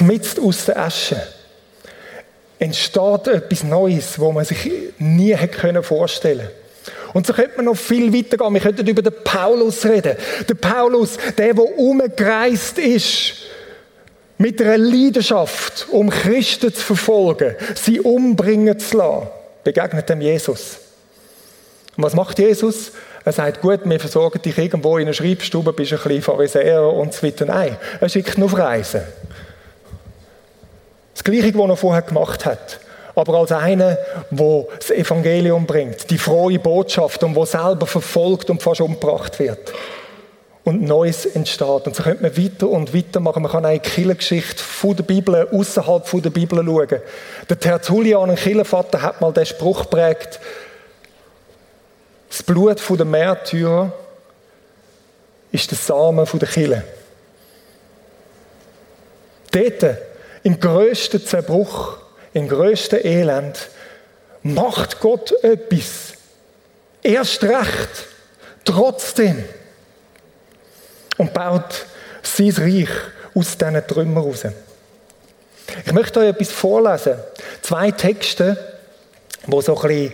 mitten 0.00 0.44
aus 0.44 0.64
der 0.66 0.78
Asche, 0.78 1.20
entsteht 2.58 3.26
etwas 3.26 3.62
Neues, 3.62 4.18
wo 4.18 4.32
man 4.32 4.44
sich 4.44 4.70
nie 4.98 5.34
hätte 5.34 5.82
vorstellen 5.82 6.38
können. 6.38 6.64
Und 7.12 7.26
so 7.26 7.32
könnte 7.32 7.56
man 7.56 7.66
noch 7.66 7.76
viel 7.76 8.12
weiter 8.12 8.36
gehen. 8.36 8.54
Wir 8.54 8.60
könnten 8.60 8.86
über 8.86 9.02
den 9.02 9.14
Paulus 9.22 9.84
reden. 9.84 10.16
Der 10.48 10.54
Paulus, 10.54 11.16
der, 11.38 11.54
der 11.54 11.78
umgereist 11.78 12.78
ist, 12.78 13.34
mit 14.36 14.60
einer 14.60 14.78
Leidenschaft, 14.78 15.86
um 15.90 16.10
Christen 16.10 16.74
zu 16.74 16.80
verfolgen, 16.80 17.54
sie 17.76 18.00
umbringen 18.00 18.78
zu 18.78 18.96
lassen, 18.96 19.28
begegnet 19.62 20.08
dem 20.08 20.20
Jesus. 20.20 20.78
Und 21.96 22.02
was 22.02 22.14
macht 22.14 22.38
Jesus? 22.40 22.92
Er 23.24 23.32
sagt, 23.32 23.62
gut, 23.62 23.80
wir 23.84 24.00
versorgen 24.00 24.42
dich 24.42 24.58
irgendwo 24.58 24.98
in 24.98 25.04
einer 25.04 25.14
Schreibstube, 25.14 25.72
bist 25.72 25.92
ein 25.92 25.98
bisschen 25.98 26.20
Pharisäer 26.20 26.82
und 26.82 27.14
so 27.14 27.26
weiter. 27.26 27.46
Nein, 27.46 27.76
er 28.00 28.08
schickt 28.08 28.36
nur 28.36 28.46
auf 28.46 28.58
Reisen. 28.58 29.02
Das 31.14 31.24
Gleiche, 31.24 31.54
was 31.54 31.68
er 31.68 31.76
vorher 31.76 32.02
gemacht 32.02 32.44
hat. 32.44 32.80
Aber 33.14 33.34
als 33.38 33.52
einer, 33.52 33.96
der 34.30 34.64
das 34.78 34.90
Evangelium 34.90 35.66
bringt, 35.66 36.10
die 36.10 36.18
frohe 36.18 36.58
Botschaft 36.58 37.22
und 37.22 37.36
wo 37.36 37.44
selber 37.44 37.86
verfolgt 37.86 38.50
und 38.50 38.62
fast 38.62 38.80
umgebracht 38.80 39.38
wird. 39.38 39.72
Und 40.64 40.82
Neues 40.82 41.26
entsteht. 41.26 41.86
Und 41.86 41.94
so 41.94 42.02
könnte 42.02 42.22
man 42.22 42.36
weiter 42.36 42.68
und 42.68 42.94
weiter 42.94 43.20
machen. 43.20 43.42
Man 43.42 43.52
kann 43.52 43.66
eine 43.66 43.80
Killengeschichte 43.80 44.62
von 44.62 44.96
der 44.96 45.04
Bibel, 45.04 45.46
außerhalb 45.52 46.06
von 46.06 46.22
der 46.22 46.30
Bibel 46.30 46.64
schauen. 46.64 47.00
Der 47.48 47.60
Tertullian, 47.60 48.30
ein 48.30 48.36
Killenvater, 48.36 49.02
hat 49.02 49.20
mal 49.20 49.32
den 49.32 49.46
Spruch 49.46 49.82
geprägt, 49.82 50.40
das 52.28 52.42
Blut 52.42 52.80
der 52.90 53.04
Märtyrer 53.04 53.92
ist 55.52 55.70
der 55.70 55.78
Samen 55.78 56.26
der 56.32 56.48
Kille. 56.48 56.82
Dort 59.52 59.98
im 60.44 60.60
größten 60.60 61.26
Zerbruch, 61.26 61.96
im 62.32 62.48
größten 62.48 63.04
Elend, 63.04 63.68
macht 64.42 65.00
Gott 65.00 65.32
etwas. 65.42 66.12
Erst 67.02 67.42
recht, 67.42 68.06
trotzdem. 68.64 69.44
Und 71.16 71.32
baut 71.32 71.86
sein 72.22 72.50
Reich 72.50 72.88
aus 73.34 73.56
diesen 73.56 73.86
Trümmern 73.86 74.24
raus. 74.24 74.44
Ich 75.84 75.92
möchte 75.92 76.20
euch 76.20 76.28
etwas 76.28 76.50
vorlesen. 76.50 77.14
Zwei 77.62 77.90
Texte, 77.90 78.56
wo 79.46 79.60
so 79.60 79.80
ein 79.80 80.12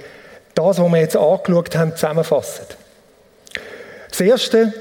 das, 0.54 0.78
was 0.78 0.92
wir 0.92 1.00
jetzt 1.00 1.16
angeschaut 1.16 1.76
haben, 1.76 1.96
zusammenfassen. 1.96 2.66
Das 4.10 4.20
erste 4.20 4.72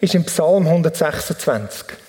ist 0.00 0.14
im 0.14 0.24
Psalm 0.24 0.66
126. 0.66 2.05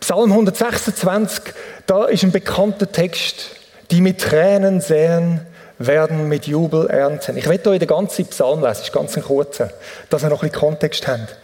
Psalm 0.00 0.32
126, 0.32 1.54
da 1.86 2.06
ist 2.06 2.22
ein 2.22 2.32
bekannter 2.32 2.90
Text. 2.90 3.50
Die 3.90 4.00
mit 4.00 4.20
Tränen 4.20 4.80
säen, 4.80 5.46
werden 5.78 6.28
mit 6.28 6.46
Jubel 6.46 6.88
ernten. 6.88 7.36
Ich 7.36 7.48
werde 7.48 7.70
euch 7.70 7.78
den 7.78 7.88
ganzen 7.88 8.26
Psalm 8.26 8.62
lesen, 8.62 8.82
ist 8.82 8.92
ganz 8.92 9.16
ein 9.16 9.22
kurzer, 9.22 9.70
dass 10.08 10.22
ihr 10.22 10.28
noch 10.28 10.42
ein 10.42 10.50
bisschen 10.50 10.68
Kontext 10.68 11.08
habt. 11.08 11.36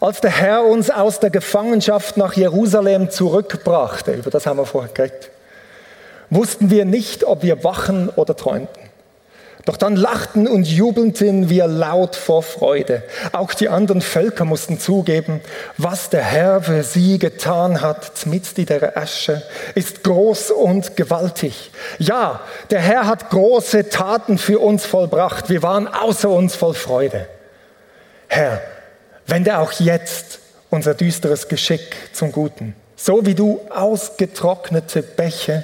Als 0.00 0.20
der 0.20 0.30
Herr 0.30 0.64
uns 0.64 0.90
aus 0.90 1.20
der 1.20 1.30
Gefangenschaft 1.30 2.16
nach 2.16 2.34
Jerusalem 2.34 3.10
zurückbrachte, 3.10 4.12
über 4.12 4.30
das 4.30 4.46
haben 4.46 4.58
wir 4.58 4.66
vorher 4.66 4.92
geredet, 4.92 5.30
wussten 6.28 6.70
wir 6.70 6.84
nicht, 6.84 7.24
ob 7.24 7.42
wir 7.42 7.62
wachen 7.62 8.08
oder 8.10 8.34
träumten. 8.34 8.81
Doch 9.64 9.76
dann 9.76 9.94
lachten 9.94 10.48
und 10.48 10.66
jubelten 10.66 11.48
wir 11.48 11.68
laut 11.68 12.16
vor 12.16 12.42
Freude. 12.42 13.04
Auch 13.30 13.54
die 13.54 13.68
anderen 13.68 14.02
Völker 14.02 14.44
mussten 14.44 14.80
zugeben, 14.80 15.40
was 15.78 16.10
der 16.10 16.22
Herr 16.22 16.62
für 16.62 16.82
sie 16.82 17.18
getan 17.18 17.80
hat, 17.80 18.10
in 18.24 18.66
der 18.66 18.96
Asche, 18.96 19.42
ist 19.76 20.02
groß 20.02 20.50
und 20.50 20.96
gewaltig. 20.96 21.70
Ja, 21.98 22.40
der 22.70 22.80
Herr 22.80 23.06
hat 23.06 23.30
große 23.30 23.88
Taten 23.88 24.36
für 24.36 24.58
uns 24.58 24.84
vollbracht. 24.84 25.48
Wir 25.48 25.62
waren 25.62 25.86
außer 25.86 26.28
uns 26.28 26.56
voll 26.56 26.74
Freude. 26.74 27.28
Herr, 28.26 28.60
wende 29.26 29.58
auch 29.58 29.72
jetzt 29.72 30.40
unser 30.70 30.94
düsteres 30.94 31.46
Geschick 31.46 31.94
zum 32.12 32.32
Guten, 32.32 32.74
so 32.96 33.24
wie 33.26 33.34
du 33.34 33.60
ausgetrocknete 33.70 35.02
Bäche 35.02 35.62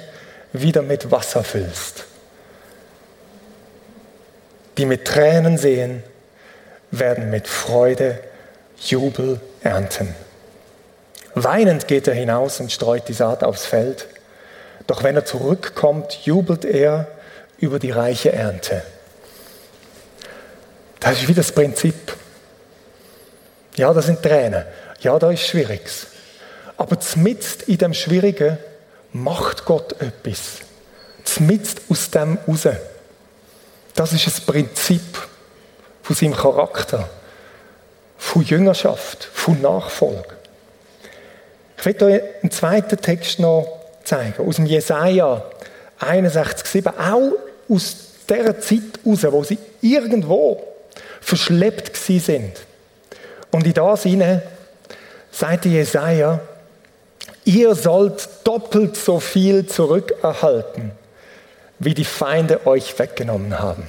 wieder 0.53 0.83
mit 0.83 1.11
Wasser 1.11 1.43
füllst 1.43 2.05
die 4.79 4.85
mit 4.85 5.03
Tränen 5.03 5.57
sehen, 5.57 6.03
werden 6.89 7.29
mit 7.29 7.49
Freude 7.49 8.17
Jubel 8.77 9.41
ernten. 9.61 10.15
Weinend 11.35 11.89
geht 11.89 12.07
er 12.07 12.13
hinaus 12.13 12.61
und 12.61 12.71
streut 12.71 13.09
die 13.09 13.13
Saat 13.13 13.43
aufs 13.43 13.65
Feld. 13.65 14.07
Doch 14.87 15.03
wenn 15.03 15.17
er 15.17 15.25
zurückkommt, 15.25 16.13
jubelt 16.25 16.63
er 16.63 17.07
über 17.57 17.77
die 17.77 17.91
reiche 17.91 18.31
Ernte. 18.31 18.81
Das 21.01 21.21
ist 21.21 21.27
wie 21.27 21.33
das 21.33 21.51
Prinzip. 21.51 22.15
Ja, 23.75 23.93
das 23.93 24.05
sind 24.05 24.23
Tränen. 24.23 24.63
Ja, 25.01 25.19
da 25.19 25.29
ist 25.29 25.45
Schwieriges. 25.45 26.07
Aber 26.77 27.01
zmitzt 27.01 27.63
in 27.63 27.79
dem 27.79 27.93
Schwierigen 27.93 28.57
macht 29.11 29.65
Gott 29.65 30.01
etwas. 30.01 30.59
Zmitzt 31.25 31.81
aus 31.89 32.09
dem 32.11 32.37
raus. 32.47 32.69
Das 33.99 34.13
ist 34.13 34.27
das 34.27 34.39
Prinzip 34.39 35.01
von 36.03 36.15
seinem 36.15 36.33
Charakter, 36.33 37.09
von 38.17 38.43
Jüngerschaft, 38.43 39.25
von 39.25 39.61
Nachfolge. 39.61 40.37
Ich 41.77 41.85
werde 41.85 42.05
euch 42.05 42.21
einen 42.41 42.49
zweiten 42.49 42.95
Text 42.95 43.39
noch 43.39 43.67
zeigen. 44.05 44.47
Aus 44.47 44.55
dem 44.55 44.67
Jesaja 44.67 45.43
61,7. 45.99 46.93
Auch 46.97 47.33
aus 47.67 47.97
dieser 48.29 48.61
Zeit 48.61 49.03
heraus, 49.03 49.33
wo 49.33 49.43
sie 49.43 49.57
irgendwo 49.81 50.63
verschleppt 51.19 51.97
sind. 51.97 52.53
Und 53.51 53.65
in 53.65 53.73
das 53.73 54.03
hinein 54.03 54.41
sagt 55.29 55.65
Jesaja, 55.65 56.39
ihr 57.43 57.75
sollt 57.75 58.29
doppelt 58.45 58.95
so 58.95 59.19
viel 59.19 59.65
zurückerhalten, 59.65 60.93
wie 61.79 61.93
die 61.93 62.05
Feinde 62.05 62.67
euch 62.67 62.97
weggenommen 62.99 63.59
haben, 63.59 63.87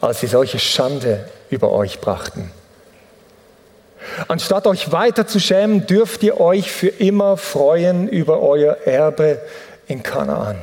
als 0.00 0.20
sie 0.20 0.28
solche 0.28 0.58
Schande 0.58 1.28
über 1.50 1.72
euch 1.72 2.00
brachten. 2.00 2.50
Anstatt 4.28 4.66
euch 4.66 4.92
weiter 4.92 5.26
zu 5.26 5.40
schämen, 5.40 5.86
dürft 5.86 6.22
ihr 6.22 6.40
euch 6.40 6.70
für 6.70 6.88
immer 6.88 7.36
freuen 7.36 8.08
über 8.08 8.40
euer 8.40 8.78
Erbe 8.84 9.40
in 9.86 10.02
Kanaan. 10.02 10.62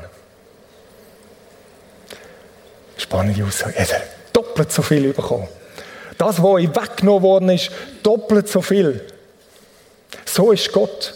Spannende. 2.97 3.45
Er 3.75 3.83
hat 3.83 4.01
doppelt 4.33 4.71
so 4.71 4.81
viel 4.81 5.13
bekommen. 5.13 5.47
Das, 6.17 6.41
was 6.41 6.45
euch 6.45 6.69
weggenommen 6.75 7.23
worden 7.23 7.49
ist, 7.49 7.71
doppelt 8.03 8.47
so 8.47 8.61
viel. 8.61 9.05
So 10.25 10.51
ist 10.51 10.71
Gott. 10.71 11.13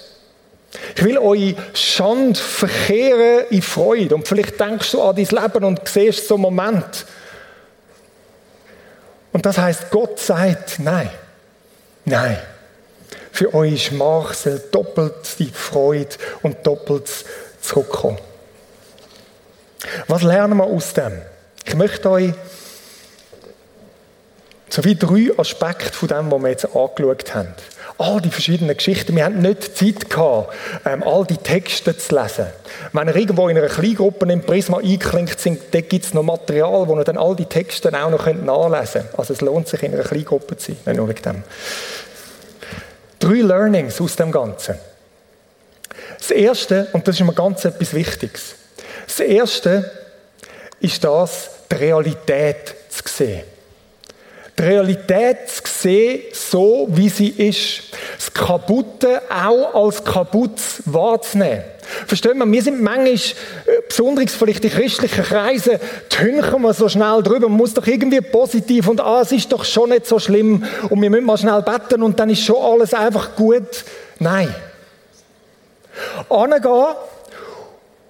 Ich 0.96 1.04
will 1.04 1.18
eure 1.18 1.56
Schande 1.74 2.40
verkehren 2.40 3.46
in 3.50 3.62
Freude. 3.62 4.16
Und 4.16 4.28
vielleicht 4.28 4.60
denkst 4.60 4.92
du 4.92 5.02
an 5.02 5.16
dein 5.16 5.26
Leben 5.26 5.64
und 5.64 5.88
siehst 5.88 6.28
so 6.28 6.36
einen 6.36 6.44
Moment. 6.44 7.06
Und 9.32 9.46
das 9.46 9.58
heißt, 9.58 9.90
Gott 9.90 10.20
sagt, 10.20 10.80
nein, 10.80 11.10
nein. 12.06 12.38
Für 13.32 13.54
eure 13.54 13.78
Schmach 13.78 14.34
soll 14.34 14.62
doppelt 14.72 15.40
die 15.40 15.50
Freude 15.50 16.16
und 16.42 16.66
doppelt 16.66 17.10
zurückkommen. 17.62 18.18
Was 20.08 20.24
lernen 20.24 20.58
wir 20.58 20.66
aus 20.66 20.94
dem? 20.94 21.22
Ich 21.66 21.76
möchte 21.76 22.10
euch 22.10 22.34
so 24.70 24.84
wie 24.84 24.96
drei 24.96 25.32
Aspekte 25.38 25.94
von 25.94 26.08
dem, 26.08 26.32
was 26.32 26.42
wir 26.42 26.50
jetzt 26.50 26.66
angeschaut 26.76 27.36
haben. 27.36 27.54
All 28.00 28.22
die 28.22 28.32
verschiedenen 28.32 28.78
Geschichten. 28.78 29.14
Wir 29.14 29.26
hatten 29.26 29.42
nicht 29.42 29.78
Zeit 29.78 30.10
gehabt, 30.10 30.54
ähm, 30.86 31.04
all 31.04 31.26
die 31.26 31.36
Texte 31.36 31.98
zu 31.98 32.16
lesen. 32.16 32.46
Wenn 32.94 33.10
ihr 33.10 33.16
irgendwo 33.18 33.50
in 33.50 33.58
einer 33.58 33.68
Kleingruppe 33.68 34.26
im 34.32 34.42
Prisma 34.42 34.78
eingeklinkt 34.78 35.38
sind, 35.38 35.60
da 35.72 35.82
gibt 35.82 36.06
es 36.06 36.14
noch 36.14 36.24
Material, 36.24 36.88
wo 36.88 36.98
ihr 36.98 37.04
dann 37.04 37.18
all 37.18 37.36
die 37.36 37.46
Texte 37.46 37.90
auch 37.90 38.10
noch 38.10 38.26
nachlesen 38.26 39.02
könnt. 39.02 39.20
Also 39.20 39.34
es 39.34 39.42
lohnt 39.42 39.68
sich, 39.68 39.84
in 39.84 39.94
einer 39.94 40.04
Kleingruppe 40.04 40.56
zu 40.56 40.72
sein. 40.72 40.78
Nicht 40.86 40.96
nur 40.96 41.10
wegen 41.10 41.22
dem. 41.22 41.44
Drei 43.20 43.42
Learnings 43.42 44.00
aus 44.00 44.16
dem 44.16 44.32
Ganzen. 44.32 44.76
Das 46.18 46.32
erste, 46.32 46.88
und 46.94 47.06
das 47.06 47.16
ist 47.20 47.26
mir 47.26 47.34
ganz 47.34 47.66
etwas 47.66 47.94
Wichtiges. 47.94 48.56
Das 49.08 49.20
erste 49.20 49.92
ist 50.80 51.04
das, 51.04 51.50
die 51.70 51.76
Realität 51.76 52.76
zu 52.90 53.04
sehen. 53.06 53.44
Die 54.60 54.64
Realität 54.64 55.48
zu 55.48 55.62
sehen, 55.66 56.22
so 56.34 56.88
wie 56.92 57.08
sie 57.08 57.30
ist. 57.30 57.84
Das 58.18 58.34
Kaputte 58.34 59.22
auch 59.30 59.86
als 59.86 60.04
kaputt 60.04 60.60
wahrzunehmen. 60.84 61.64
Verstehen 62.06 62.38
wir, 62.38 62.52
wir 62.52 62.62
sind 62.62 62.82
manchmal, 62.82 63.14
äh, 63.14 63.82
besonders 63.88 64.36
vielleicht 64.36 64.64
in 64.66 64.72
christlichen 64.72 65.24
Kreisen, 65.24 65.80
tünchen 66.10 66.62
wir 66.62 66.74
so 66.74 66.90
schnell 66.90 67.24
drüber. 67.24 67.48
Man 67.48 67.58
muss 67.58 67.74
doch 67.74 67.88
irgendwie 67.88 68.22
positiv 68.22 68.90
und 68.90 69.00
ah, 69.00 69.22
es 69.22 69.32
ist 69.32 69.52
doch 69.52 69.64
schon 69.64 69.90
nicht 69.90 70.06
so 70.06 70.20
schlimm 70.20 70.64
und 70.90 71.02
wir 71.02 71.10
müssen 71.10 71.26
mal 71.26 71.38
schnell 71.38 71.62
beten 71.62 72.04
und 72.04 72.20
dann 72.20 72.30
ist 72.30 72.44
schon 72.44 72.58
alles 72.62 72.94
einfach 72.94 73.36
gut. 73.36 73.86
Nein. 74.20 74.54
Angehen 76.30 76.96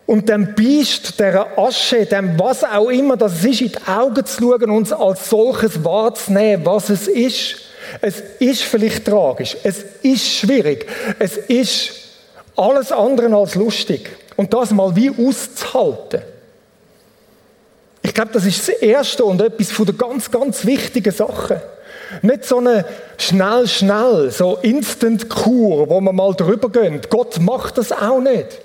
und 0.10 0.28
dem 0.28 0.56
Biest, 0.56 1.20
der 1.20 1.56
Asche, 1.56 2.04
dem 2.08 2.40
was 2.40 2.64
auch 2.64 2.90
immer 2.90 3.16
das 3.16 3.46
ist, 3.46 3.62
in 3.62 3.72
die 3.72 3.78
Augen 3.88 4.26
zu 4.26 4.42
schauen 4.42 4.72
uns 4.72 4.92
als 4.92 5.30
solches 5.30 5.84
wahrzunehmen, 5.84 6.66
was 6.66 6.90
es 6.90 7.08
ist. 7.08 7.58
Es 8.02 8.20
ist 8.40 8.64
vielleicht 8.64 9.06
tragisch, 9.06 9.56
es 9.62 9.86
ist 10.02 10.26
schwierig, 10.28 10.88
es 11.20 11.38
ist 11.38 11.92
alles 12.56 12.92
andere 12.92 13.36
als 13.36 13.54
lustig. 13.54 14.10
Und 14.36 14.52
das 14.52 14.72
mal 14.72 14.96
wie 14.96 15.12
auszuhalten. 15.12 16.24
Ich 18.02 18.12
glaube, 18.12 18.32
das 18.34 18.48
ist 18.48 18.68
das 18.68 18.76
Erste 18.78 19.24
und 19.26 19.40
etwas 19.40 19.70
von 19.70 19.86
der 19.86 19.94
ganz, 19.94 20.32
ganz 20.32 20.66
wichtigen 20.66 21.14
Sachen. 21.14 21.58
Nicht 22.24 22.46
so 22.46 22.58
eine 22.58 22.84
schnell, 23.20 23.68
schnell, 23.68 24.32
so 24.32 24.58
Instant-Kur, 24.64 25.88
wo 25.88 26.02
man 26.02 26.16
mal 26.16 26.34
drüber 26.34 26.72
geht. 26.72 27.12
Gott 27.12 27.40
macht 27.40 27.78
das 27.78 27.92
auch 27.92 28.20
nicht. 28.20 28.60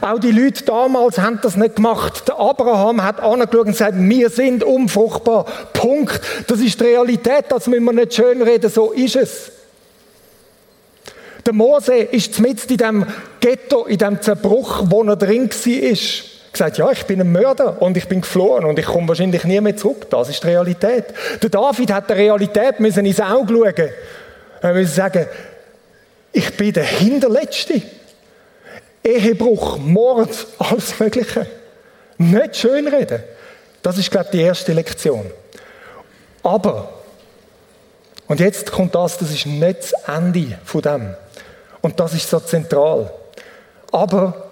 Auch 0.00 0.18
die 0.18 0.30
Leute 0.30 0.64
damals 0.64 1.18
haben 1.18 1.40
das 1.42 1.56
nicht 1.56 1.76
gemacht. 1.76 2.28
Der 2.28 2.38
Abraham 2.38 3.02
hat 3.02 3.20
angeschaut 3.20 3.66
und 3.66 3.72
gesagt, 3.72 3.94
wir 3.96 4.30
sind 4.30 4.62
unfruchtbar. 4.62 5.46
Punkt. 5.72 6.20
Das 6.46 6.60
ist 6.60 6.80
die 6.80 6.84
Realität, 6.84 7.46
das 7.48 7.66
müssen 7.66 7.84
wir 7.84 7.92
nicht 7.92 8.14
schönreden, 8.14 8.70
so 8.70 8.92
ist 8.92 9.16
es. 9.16 9.52
Der 11.44 11.54
Mose 11.54 11.94
ist 11.94 12.38
mit 12.38 12.70
in 12.70 12.76
dem 12.76 13.06
Ghetto, 13.40 13.86
in 13.86 13.98
dem 13.98 14.20
Zerbruch, 14.20 14.82
wo 14.84 15.02
er 15.02 15.16
drin 15.16 15.50
war, 15.50 15.98
gesagt, 16.52 16.78
ja, 16.78 16.90
ich 16.90 17.04
bin 17.06 17.20
ein 17.20 17.32
Mörder 17.32 17.80
und 17.80 17.96
ich 17.96 18.06
bin 18.06 18.20
geflohen 18.20 18.64
und 18.64 18.78
ich 18.78 18.86
komme 18.86 19.08
wahrscheinlich 19.08 19.44
nie 19.44 19.60
mehr 19.60 19.76
zurück. 19.76 20.08
Das 20.10 20.28
ist 20.28 20.42
die 20.42 20.48
Realität. 20.48 21.06
Der 21.42 21.50
David 21.50 21.92
hat 21.92 22.10
der 22.10 22.16
Realität 22.16 22.78
müssen 22.78 23.06
ins 23.06 23.20
Auge 23.20 23.54
schauen. 23.54 23.90
Er 24.62 24.74
müssen 24.74 24.94
sagen, 24.94 25.26
ich 26.32 26.56
bin 26.56 26.72
der 26.72 26.84
Hinterletzte. 26.84 27.82
Ehebruch, 29.02 29.78
Mord, 29.78 30.46
alles 30.58 30.98
Mögliche. 30.98 31.46
Nicht 32.18 32.56
schönreden. 32.56 33.22
Das 33.82 33.96
ist, 33.96 34.10
glaube 34.10 34.26
ich, 34.26 34.30
die 34.32 34.42
erste 34.42 34.72
Lektion. 34.72 35.30
Aber, 36.42 36.92
und 38.26 38.40
jetzt 38.40 38.70
kommt 38.70 38.94
das, 38.94 39.18
das 39.18 39.30
ist 39.30 39.46
nicht 39.46 39.78
das 39.80 39.92
Ende 40.06 40.58
von 40.64 40.82
dem. 40.82 41.14
Und 41.80 41.98
das 41.98 42.14
ist 42.14 42.28
so 42.28 42.40
zentral. 42.40 43.10
Aber 43.90 44.50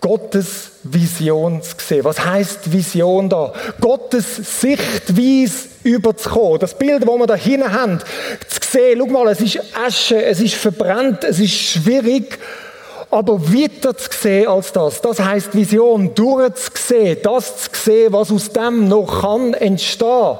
Gottes 0.00 0.70
Vision 0.84 1.62
zu 1.62 1.74
sehen. 1.78 2.04
Was 2.04 2.24
heißt 2.24 2.72
Vision 2.72 3.28
da? 3.28 3.52
Gottes 3.80 4.60
Sichtweise 4.60 5.68
überzukommen. 5.82 6.60
Das 6.60 6.78
Bild, 6.78 7.02
das 7.02 7.08
wir 7.08 7.26
da 7.26 7.34
hinten 7.34 7.72
haben, 7.72 7.98
zu 8.48 8.60
sehen, 8.70 8.98
schau 9.00 9.06
mal, 9.06 9.32
es 9.32 9.40
ist 9.40 9.58
Asche, 9.74 10.22
es 10.22 10.40
ist 10.40 10.54
verbrannt, 10.54 11.24
es 11.24 11.40
ist 11.40 11.54
schwierig, 11.54 12.38
aber 13.10 13.40
weiter 13.52 13.96
zu 13.96 14.10
sehen 14.12 14.48
als 14.48 14.72
das. 14.72 15.00
Das 15.00 15.20
heißt 15.20 15.54
Vision, 15.54 16.14
durchzusehen, 16.14 17.18
das 17.22 17.56
zu 17.56 17.70
sehen, 17.72 18.12
was 18.12 18.32
aus 18.32 18.50
dem 18.50 18.88
noch 18.88 19.22
kann 19.22 19.54
entstehen. 19.54 20.38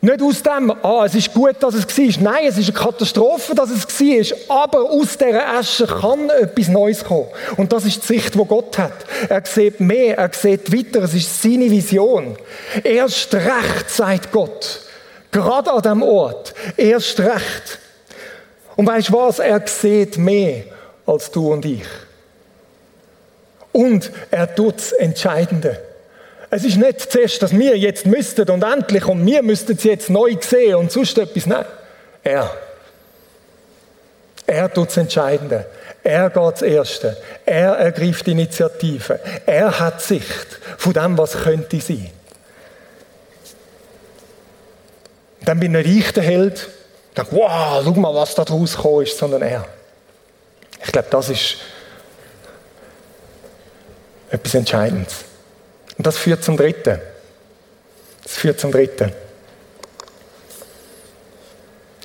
Nicht 0.00 0.20
aus 0.20 0.42
dem, 0.42 0.70
ah, 0.82 1.06
es 1.06 1.14
ist 1.14 1.32
gut, 1.32 1.56
dass 1.60 1.74
es 1.74 1.86
war. 1.86 2.22
Nein, 2.22 2.46
es 2.46 2.58
ist 2.58 2.68
eine 2.68 2.78
Katastrophe, 2.78 3.54
dass 3.54 3.70
es 3.70 3.86
war. 3.88 4.64
Aber 4.64 4.90
aus 4.90 5.16
dieser 5.16 5.48
Asche 5.48 5.86
kann 5.86 6.28
etwas 6.28 6.68
Neues 6.68 7.02
kommen. 7.02 7.28
Und 7.56 7.72
das 7.72 7.86
ist 7.86 8.02
die 8.02 8.18
Sicht, 8.18 8.34
die 8.34 8.44
Gott 8.44 8.76
hat. 8.76 8.92
Er 9.30 9.42
sieht 9.46 9.80
mehr, 9.80 10.18
er 10.18 10.30
sieht 10.30 10.70
weiter. 10.70 11.04
Es 11.04 11.14
ist 11.14 11.42
seine 11.42 11.70
Vision. 11.70 12.36
Erst 12.82 13.32
recht, 13.32 13.88
sagt 13.88 14.30
Gott. 14.30 14.80
Gerade 15.32 15.72
an 15.72 15.80
diesem 15.80 16.02
Ort. 16.02 16.52
Erst 16.76 17.18
recht. 17.20 17.78
Und 18.76 18.86
weißt 18.86 19.08
du 19.08 19.14
was? 19.14 19.38
Er 19.38 19.66
sieht 19.66 20.18
mehr 20.18 20.64
als 21.06 21.30
du 21.30 21.52
und 21.52 21.64
ich. 21.64 21.86
Und 23.72 24.10
er 24.30 24.54
tut 24.54 24.76
das 24.76 24.92
Entscheidende. 24.92 25.80
Es 26.50 26.64
ist 26.64 26.76
nicht 26.76 27.10
zuerst, 27.10 27.42
dass 27.42 27.52
wir 27.52 27.76
jetzt 27.76 28.06
müssten 28.06 28.48
und 28.48 28.62
endlich 28.62 29.06
und 29.06 29.26
wir 29.26 29.42
müssten 29.42 29.72
es 29.72 29.82
jetzt 29.82 30.08
neu 30.10 30.36
sehen 30.40 30.76
und 30.76 30.92
sonst 30.92 31.18
etwas. 31.18 31.46
Nein, 31.46 31.64
er. 32.22 32.50
Er 34.46 34.72
tut 34.72 34.88
das 34.88 34.96
Entscheidende. 34.98 35.66
Er 36.04 36.30
geht 36.30 36.52
das 36.52 36.62
Erste. 36.62 37.16
Er 37.44 37.72
ergreift 37.72 38.28
Initiative. 38.28 39.18
Er 39.46 39.80
hat 39.80 40.02
Sicht 40.02 40.60
von 40.76 40.92
dem, 40.92 41.18
was 41.18 41.32
könnte 41.32 41.80
sein. 41.80 42.10
Dann 45.44 45.58
bin 45.60 45.72
nicht 45.72 45.88
ich 45.88 46.12
der 46.12 46.22
Held. 46.22 46.68
Dann, 47.14 47.26
wow, 47.30 47.82
schau 47.82 47.92
mal, 47.92 48.14
was 48.14 48.34
da 48.34 48.44
draus 48.44 48.76
gekommen 48.76 49.02
ist, 49.02 49.16
sondern 49.16 49.42
er. 49.42 49.66
Ich 50.84 50.92
glaube, 50.92 51.08
das 51.10 51.28
ist 51.30 51.56
etwas 54.30 54.54
Entscheidendes. 54.54 55.24
Und 55.96 56.06
das 56.06 56.16
führt 56.16 56.44
zum 56.44 56.56
Dritten. 56.56 57.00
Das 58.22 58.32
führt 58.32 58.60
zum 58.60 58.72
Dritten. 58.72 59.12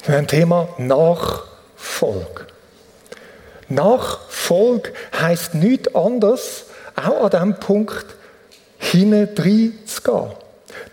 Wir 0.06 0.18
haben 0.18 0.28
Thema 0.28 0.70
Nachfolge. 0.78 2.48
Nachfolge 3.68 4.94
heißt 5.20 5.56
nichts 5.56 5.94
anderes, 5.94 6.66
auch 6.96 7.26
an 7.26 7.30
diesem 7.30 7.60
Punkt 7.60 8.06
hinein 8.80 9.36
zu 9.86 10.02
gehen. 10.02 10.32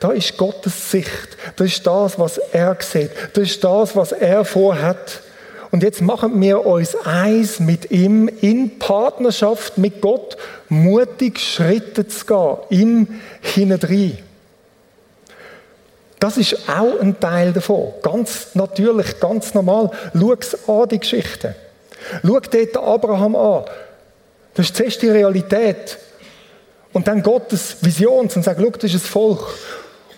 Da 0.01 0.11
ist 0.12 0.37
Gottes 0.37 0.90
Sicht. 0.90 1.37
Das 1.57 1.66
ist 1.68 1.87
das, 1.87 2.18
was 2.18 2.38
er 2.38 2.77
sieht. 2.81 3.11
Das 3.33 3.44
ist 3.44 3.64
das, 3.64 3.96
was 3.96 4.12
er 4.12 4.44
vorhat. 4.44 5.22
Und 5.70 5.83
jetzt 5.83 6.00
machen 6.00 6.40
wir 6.40 6.64
uns 6.64 6.96
eins 7.05 7.61
mit 7.61 7.90
ihm 7.90 8.29
in 8.40 8.79
Partnerschaft 8.79 9.79
mit 9.79 10.00
Gott, 10.00 10.37
mutig 10.68 11.40
Schritte 11.40 12.07
zu 12.07 12.26
gehen, 12.26 12.57
ihm 12.70 13.20
hinein. 13.40 14.18
Das 16.18 16.37
ist 16.37 16.68
auch 16.68 17.00
ein 17.00 17.20
Teil 17.20 17.52
davon. 17.52 17.92
Ganz 18.02 18.55
natürlich, 18.55 19.20
ganz 19.20 19.55
normal. 19.55 19.90
Schau 20.14 20.83
an, 20.83 20.88
die 20.88 20.98
Geschichte. 20.98 21.55
Schau 22.22 22.40
dort 22.40 22.76
Abraham 22.76 23.37
an. 23.37 23.64
Das 24.55 24.66
ist 24.66 24.76
zuerst 24.76 25.02
die 25.02 25.09
Realität. 25.09 25.98
Und 26.92 27.07
dann 27.09 27.22
Gottes 27.22 27.76
Vision 27.83 28.20
und 28.20 28.33
sagt, 28.33 28.61
schau, 28.61 28.70
das 28.70 28.94
ist 28.94 29.05
ein 29.05 29.09
Volk. 29.09 29.46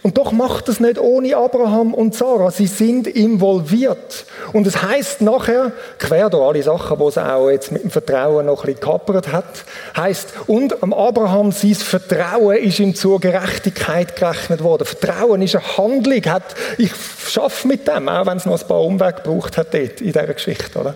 Und 0.02 0.16
doch 0.16 0.30
macht 0.30 0.68
es 0.68 0.78
nicht 0.78 0.98
ohne 0.98 1.36
Abraham 1.36 1.92
und 1.92 2.14
Sarah. 2.14 2.50
Sie 2.50 2.68
sind 2.68 3.08
involviert. 3.08 4.26
Und 4.52 4.66
es 4.66 4.80
heißt 4.80 5.22
nachher, 5.22 5.72
quer 5.98 6.30
durch 6.30 6.48
alle 6.48 6.62
Sachen, 6.62 6.98
wo 7.00 7.08
es 7.08 7.18
auch 7.18 7.50
jetzt 7.50 7.72
mit 7.72 7.82
dem 7.82 7.90
Vertrauen 7.90 8.46
noch 8.46 8.64
ein 8.64 8.66
bisschen 8.66 8.80
kappert 8.80 9.32
hat, 9.32 9.64
heißt 9.96 10.34
und 10.46 10.82
am 10.82 10.92
Abraham 10.92 11.50
sein 11.50 11.74
Vertrauen 11.74 12.56
ist 12.58 12.78
ihm 12.78 12.94
zur 12.94 13.20
Gerechtigkeit 13.20 14.14
gerechnet 14.14 14.62
worden. 14.62 14.86
Vertrauen 14.86 15.42
ist 15.42 15.56
eine 15.56 15.76
Handlung. 15.76 16.24
Hat, 16.26 16.54
ich 16.78 16.92
schaffe 17.28 17.66
mit 17.66 17.88
dem, 17.88 18.08
auch 18.08 18.26
wenn 18.26 18.36
es 18.36 18.46
noch 18.46 18.60
ein 18.60 18.68
paar 18.68 18.82
Umwege 18.82 19.14
gebraucht 19.14 19.56
hat 19.56 19.74
dort 19.74 20.00
in 20.00 20.12
dieser 20.12 20.26
Geschichte, 20.26 20.78
oder? 20.78 20.94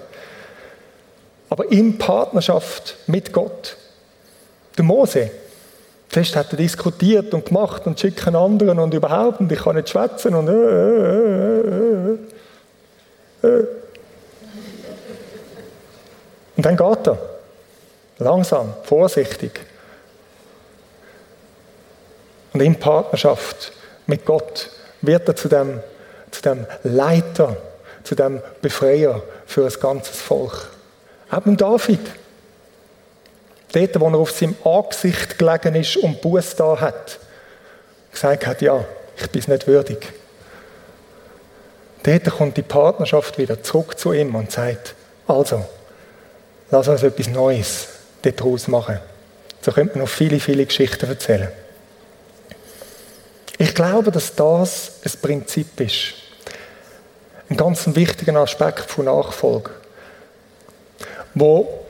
Aber 1.50 1.70
in 1.70 1.98
Partnerschaft 1.98 2.96
mit 3.08 3.32
Gott. 3.32 3.76
Der 4.78 4.84
Mose, 4.84 5.30
Zuerst 6.12 6.36
hat 6.36 6.52
er 6.52 6.58
diskutiert 6.58 7.32
und 7.32 7.46
gemacht 7.46 7.86
und 7.86 7.98
schickt 7.98 8.26
einen 8.26 8.36
anderen 8.36 8.78
und 8.78 8.92
überhaupt 8.92 9.40
und 9.40 9.50
ich 9.50 9.58
kann 9.58 9.76
nicht 9.76 9.88
schwätzen 9.88 10.34
und 10.34 10.46
äh, 10.46 10.52
äh, 10.52 12.18
äh, 13.42 13.48
äh, 13.48 13.66
Und 16.54 16.66
dann 16.66 16.76
geht 16.76 17.06
er. 17.06 17.18
Langsam, 18.18 18.74
vorsichtig. 18.82 19.58
Und 22.52 22.60
in 22.60 22.78
Partnerschaft 22.78 23.72
mit 24.06 24.26
Gott 24.26 24.68
wird 25.00 25.26
er 25.26 25.34
zu 25.34 25.48
dem, 25.48 25.80
zu 26.30 26.42
dem 26.42 26.66
Leiter, 26.82 27.56
zu 28.04 28.14
dem 28.14 28.42
Befreier 28.60 29.22
für 29.46 29.64
ein 29.64 29.72
ganzes 29.80 30.20
Volk. 30.20 30.68
Eben 31.34 31.56
David. 31.56 32.21
Dort, 33.72 33.98
wo 34.00 34.08
er 34.08 34.18
auf 34.18 34.30
seinem 34.30 34.56
Angesicht 34.64 35.38
gelegen 35.38 35.74
ist 35.74 35.96
und 35.96 36.20
Buß 36.20 36.56
da 36.56 36.78
hat, 36.78 37.18
gesagt 38.12 38.46
hat, 38.46 38.60
ja, 38.60 38.84
ich 39.16 39.30
bin 39.30 39.40
es 39.40 39.48
nicht 39.48 39.66
würdig. 39.66 40.12
Dort 42.02 42.24
kommt 42.30 42.56
die 42.56 42.62
Partnerschaft 42.62 43.38
wieder 43.38 43.62
zurück 43.62 43.98
zu 43.98 44.12
ihm 44.12 44.34
und 44.34 44.50
sagt, 44.50 44.94
also, 45.26 45.64
lass 46.70 46.88
uns 46.88 47.02
etwas 47.02 47.28
Neues 47.28 47.88
daraus 48.22 48.68
machen. 48.68 48.98
So 49.60 49.72
könnte 49.72 49.94
man 49.94 50.04
noch 50.04 50.12
viele, 50.12 50.40
viele 50.40 50.66
Geschichten 50.66 51.08
erzählen. 51.08 51.48
Ich 53.58 53.74
glaube, 53.74 54.10
dass 54.10 54.34
das 54.34 54.94
ein 55.04 55.12
Prinzip 55.22 55.80
ist. 55.80 56.14
Ein 57.48 57.56
ganz 57.56 57.86
wichtiger 57.94 58.34
Aspekt 58.36 58.90
von 58.90 59.04
Nachfolge, 59.04 59.70
wo 61.34 61.81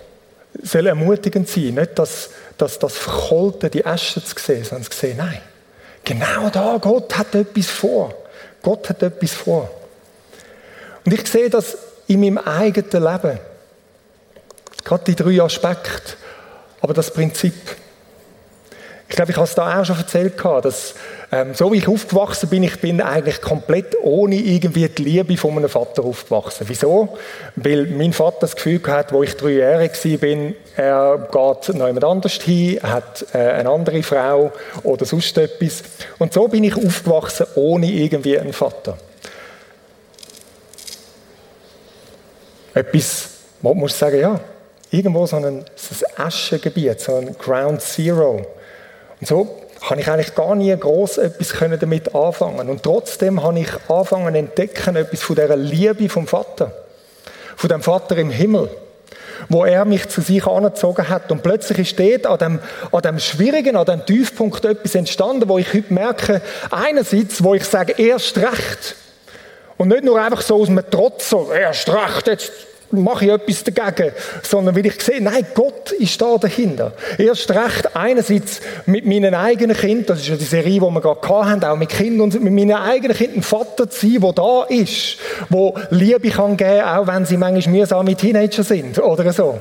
soll 0.62 0.86
ermutigend 0.86 1.48
sein, 1.48 1.74
nicht 1.74 1.98
dass, 1.98 2.30
dass 2.58 2.78
das 2.78 2.96
Verkohlte, 2.96 3.70
die 3.70 3.84
Asche 3.84 4.22
zu 4.22 4.34
sehen, 4.38 4.64
sondern 4.64 4.90
zu 4.90 4.98
sehen, 4.98 5.16
nein, 5.16 5.40
genau 6.04 6.50
da, 6.50 6.78
Gott 6.80 7.16
hat 7.16 7.34
etwas 7.34 7.66
vor. 7.66 8.14
Gott 8.62 8.88
hat 8.88 9.02
etwas 9.02 9.32
vor. 9.32 9.70
Und 11.04 11.12
ich 11.12 11.26
sehe 11.26 11.50
das 11.50 11.76
in 12.06 12.20
meinem 12.20 12.38
eigenen 12.38 12.90
Leben. 12.90 13.38
Gerade 14.84 15.04
die 15.04 15.16
drei 15.16 15.42
Aspekte. 15.42 16.14
Aber 16.80 16.94
das 16.94 17.12
Prinzip. 17.12 17.54
Ich 19.12 19.16
glaube, 19.16 19.30
ich 19.30 19.36
habe 19.36 19.44
es 19.44 19.54
da 19.54 19.78
auch 19.78 19.84
schon 19.84 19.98
erzählt, 19.98 20.42
dass 20.62 20.94
ähm, 21.30 21.52
so 21.52 21.70
wie 21.70 21.76
ich 21.76 21.86
aufgewachsen 21.86 22.48
bin, 22.48 22.62
ich 22.62 22.80
bin 22.80 23.02
eigentlich 23.02 23.42
komplett 23.42 23.94
ohne 24.02 24.36
irgendwie 24.36 24.88
die 24.88 25.04
Liebe 25.04 25.36
von 25.36 25.54
meinem 25.54 25.68
Vater 25.68 26.02
aufgewachsen. 26.02 26.64
Wieso? 26.66 27.18
Weil 27.56 27.88
mein 27.88 28.14
Vater 28.14 28.38
das 28.40 28.56
Gefühl 28.56 28.80
hatte, 28.86 29.14
wo 29.14 29.22
ich 29.22 29.36
drei 29.36 29.50
Jahre 29.50 29.90
war, 29.90 30.52
er 30.76 31.28
geht 31.30 31.74
noch 31.74 31.86
jemand 31.88 32.04
anders 32.04 32.32
hin, 32.40 32.80
hat 32.82 33.26
äh, 33.34 33.36
eine 33.36 33.68
andere 33.68 34.02
Frau 34.02 34.50
oder 34.82 35.04
sonst 35.04 35.36
etwas. 35.36 35.82
Und 36.18 36.32
so 36.32 36.48
bin 36.48 36.64
ich 36.64 36.74
aufgewachsen 36.74 37.48
ohne 37.56 37.92
irgendwie 37.92 38.38
einen 38.38 38.54
Vater. 38.54 38.96
Etwas, 42.72 43.28
man 43.60 43.76
muss 43.76 43.98
sagen, 43.98 44.18
ja, 44.18 44.40
irgendwo 44.90 45.26
so 45.26 45.36
ein, 45.36 45.44
ein 45.44 45.64
Aschengebiet, 46.16 46.98
so 46.98 47.16
ein 47.16 47.36
Ground 47.36 47.82
Zero. 47.82 48.46
Und 49.22 49.28
so 49.28 49.56
kann 49.86 50.00
ich 50.00 50.08
eigentlich 50.08 50.34
gar 50.34 50.56
nie 50.56 50.76
groß 50.76 51.18
etwas 51.18 51.54
damit 51.78 52.12
anfangen. 52.12 52.68
Und 52.68 52.82
trotzdem 52.82 53.40
habe 53.40 53.60
ich 53.60 53.68
angefangen 53.88 54.34
zu 54.34 54.38
entdecken, 54.40 54.96
etwas 54.96 55.22
von 55.22 55.36
dieser 55.36 55.56
Liebe 55.56 56.08
vom 56.08 56.26
Vater. 56.26 56.72
Von 57.54 57.68
dem 57.70 57.82
Vater 57.82 58.16
im 58.16 58.30
Himmel. 58.30 58.68
Wo 59.48 59.64
er 59.64 59.84
mich 59.84 60.08
zu 60.08 60.22
sich 60.22 60.44
angezogen 60.44 61.08
hat. 61.08 61.30
Und 61.30 61.44
plötzlich 61.44 61.94
dort 61.94 62.26
an 62.26 62.38
dem, 62.38 62.58
an 62.90 63.02
dem 63.02 63.20
Schwierigen, 63.20 63.76
an 63.76 63.86
dem 63.86 64.04
Tiefpunkt 64.04 64.64
etwas 64.64 64.96
entstanden, 64.96 65.48
wo 65.48 65.56
ich 65.56 65.72
heute 65.72 65.94
merke, 65.94 66.42
einerseits, 66.72 67.44
wo 67.44 67.54
ich 67.54 67.64
sage, 67.64 67.94
erst 67.98 68.38
recht. 68.38 68.96
Und 69.76 69.86
nicht 69.86 70.02
nur 70.02 70.20
einfach 70.20 70.42
so 70.42 70.60
aus 70.60 70.68
einem 70.68 70.82
Trotz, 70.90 71.30
so, 71.30 71.52
erst 71.52 71.88
recht, 71.88 72.26
jetzt 72.26 72.50
mache 72.92 73.26
ich 73.26 73.30
etwas 73.30 73.64
dagegen, 73.64 74.12
sondern 74.42 74.76
weil 74.76 74.86
ich 74.86 75.00
sehe, 75.00 75.20
nein, 75.20 75.46
Gott 75.54 75.92
ist 75.92 76.20
da 76.20 76.36
dahinter. 76.36 76.92
Erst 77.18 77.50
recht 77.50 77.96
einerseits 77.96 78.60
mit 78.86 79.06
meinen 79.06 79.34
eigenen 79.34 79.76
Kindern, 79.76 80.06
das 80.06 80.20
ist 80.20 80.28
ja 80.28 80.36
die 80.36 80.44
Serie, 80.44 80.74
die 80.74 80.80
wir 80.80 81.00
gerade 81.00 81.50
hatten, 81.50 81.64
auch 81.64 81.76
mit 81.76 81.88
Kindern 81.88 82.22
und 82.22 82.42
mit 82.42 82.52
meinen 82.52 82.72
eigenen 82.76 83.16
Kindern 83.16 83.38
ein 83.38 83.42
Vater 83.42 83.88
zu 83.88 84.06
sein, 84.06 84.20
der 84.20 84.32
da 84.32 84.62
ist, 84.64 85.16
wo 85.48 85.74
Liebe 85.90 86.30
kann 86.30 86.56
geben, 86.56 86.82
auch 86.82 87.06
wenn 87.06 87.24
sie 87.24 87.36
manchmal 87.36 87.74
mühsame 87.74 88.14
Teenager 88.14 88.62
sind 88.62 88.98
oder 88.98 89.32
so 89.32 89.58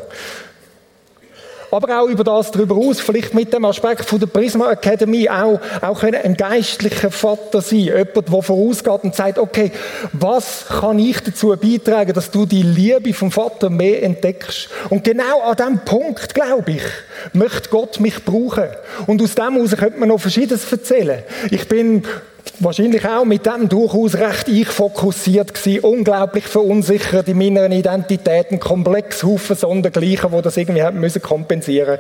aber 1.71 2.01
auch 2.01 2.07
über 2.07 2.23
das 2.23 2.51
darüber 2.51 2.75
aus, 2.75 2.99
vielleicht 2.99 3.33
mit 3.33 3.53
dem 3.53 3.65
Aspekt 3.65 4.05
von 4.05 4.19
der 4.19 4.27
Prisma 4.27 4.71
Academy 4.71 5.29
auch, 5.29 5.59
auch 5.81 6.03
ein 6.03 6.35
geistlicher 6.35 7.11
Vater 7.11 7.61
sein, 7.61 7.79
jemand, 7.79 8.15
der 8.15 8.41
vorausgeht 8.41 9.03
und 9.03 9.15
sagt, 9.15 9.39
okay, 9.39 9.71
was 10.13 10.65
kann 10.67 10.99
ich 10.99 11.19
dazu 11.21 11.55
beitragen, 11.55 12.13
dass 12.13 12.31
du 12.31 12.45
die 12.45 12.63
Liebe 12.63 13.13
vom 13.13 13.31
Vater 13.31 13.69
mehr 13.69 14.03
entdeckst? 14.03 14.69
Und 14.89 15.03
genau 15.03 15.41
an 15.41 15.55
diesem 15.55 15.79
Punkt, 15.79 16.33
glaube 16.33 16.71
ich, 16.71 16.83
möchte 17.33 17.69
Gott 17.69 17.99
mich 17.99 18.23
brauchen. 18.23 18.69
Und 19.07 19.21
aus 19.21 19.35
dem 19.35 19.53
heraus 19.53 19.75
könnte 19.77 19.99
man 19.99 20.09
noch 20.09 20.19
Verschiedenes 20.19 20.71
erzählen. 20.71 21.23
Ich 21.49 21.67
bin 21.67 22.03
wahrscheinlich 22.63 23.05
auch 23.05 23.25
mit 23.25 23.45
dem 23.45 23.69
durchaus 23.69 24.15
recht 24.15 24.47
ich 24.47 24.67
fokussiert 24.67 25.53
gewesen, 25.53 25.83
unglaublich 25.83 26.45
verunsichert 26.45 27.27
in 27.27 27.37
meiner 27.37 27.69
Identität, 27.69 28.51
ein 28.51 28.59
komplex 28.59 29.23
Haufen 29.23 29.55
Sondergleichen, 29.55 30.31
wo 30.31 30.41
das 30.41 30.57
irgendwie 30.57 30.83
haben 30.83 30.99
müssen 30.99 31.21
kompensieren. 31.21 31.99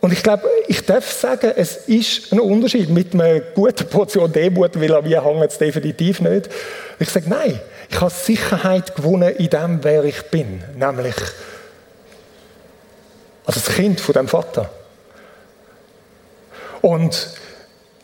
Und 0.00 0.12
ich 0.12 0.22
glaube, 0.24 0.48
ich 0.66 0.84
darf 0.84 1.12
sagen, 1.12 1.52
es 1.54 1.76
ist 1.86 2.32
ein 2.32 2.40
Unterschied 2.40 2.90
mit 2.90 3.14
einer 3.14 3.38
guten 3.38 3.86
Portion 3.86 4.32
Demut, 4.32 4.80
weil 4.80 4.92
an 4.94 5.04
mir 5.04 5.24
hängt 5.24 5.50
es 5.50 5.58
definitiv 5.58 6.20
nicht. 6.20 6.50
Ich 6.98 7.08
sage, 7.08 7.30
nein, 7.30 7.60
ich 7.88 8.00
habe 8.00 8.10
Sicherheit 8.10 8.96
gewonnen 8.96 9.36
in 9.36 9.48
dem, 9.48 9.84
wer 9.84 10.02
ich 10.02 10.22
bin, 10.22 10.64
nämlich 10.76 11.14
als 13.46 13.66
Kind 13.66 14.00
von 14.00 14.14
dem 14.14 14.26
Vater. 14.26 14.70
Und 16.80 17.34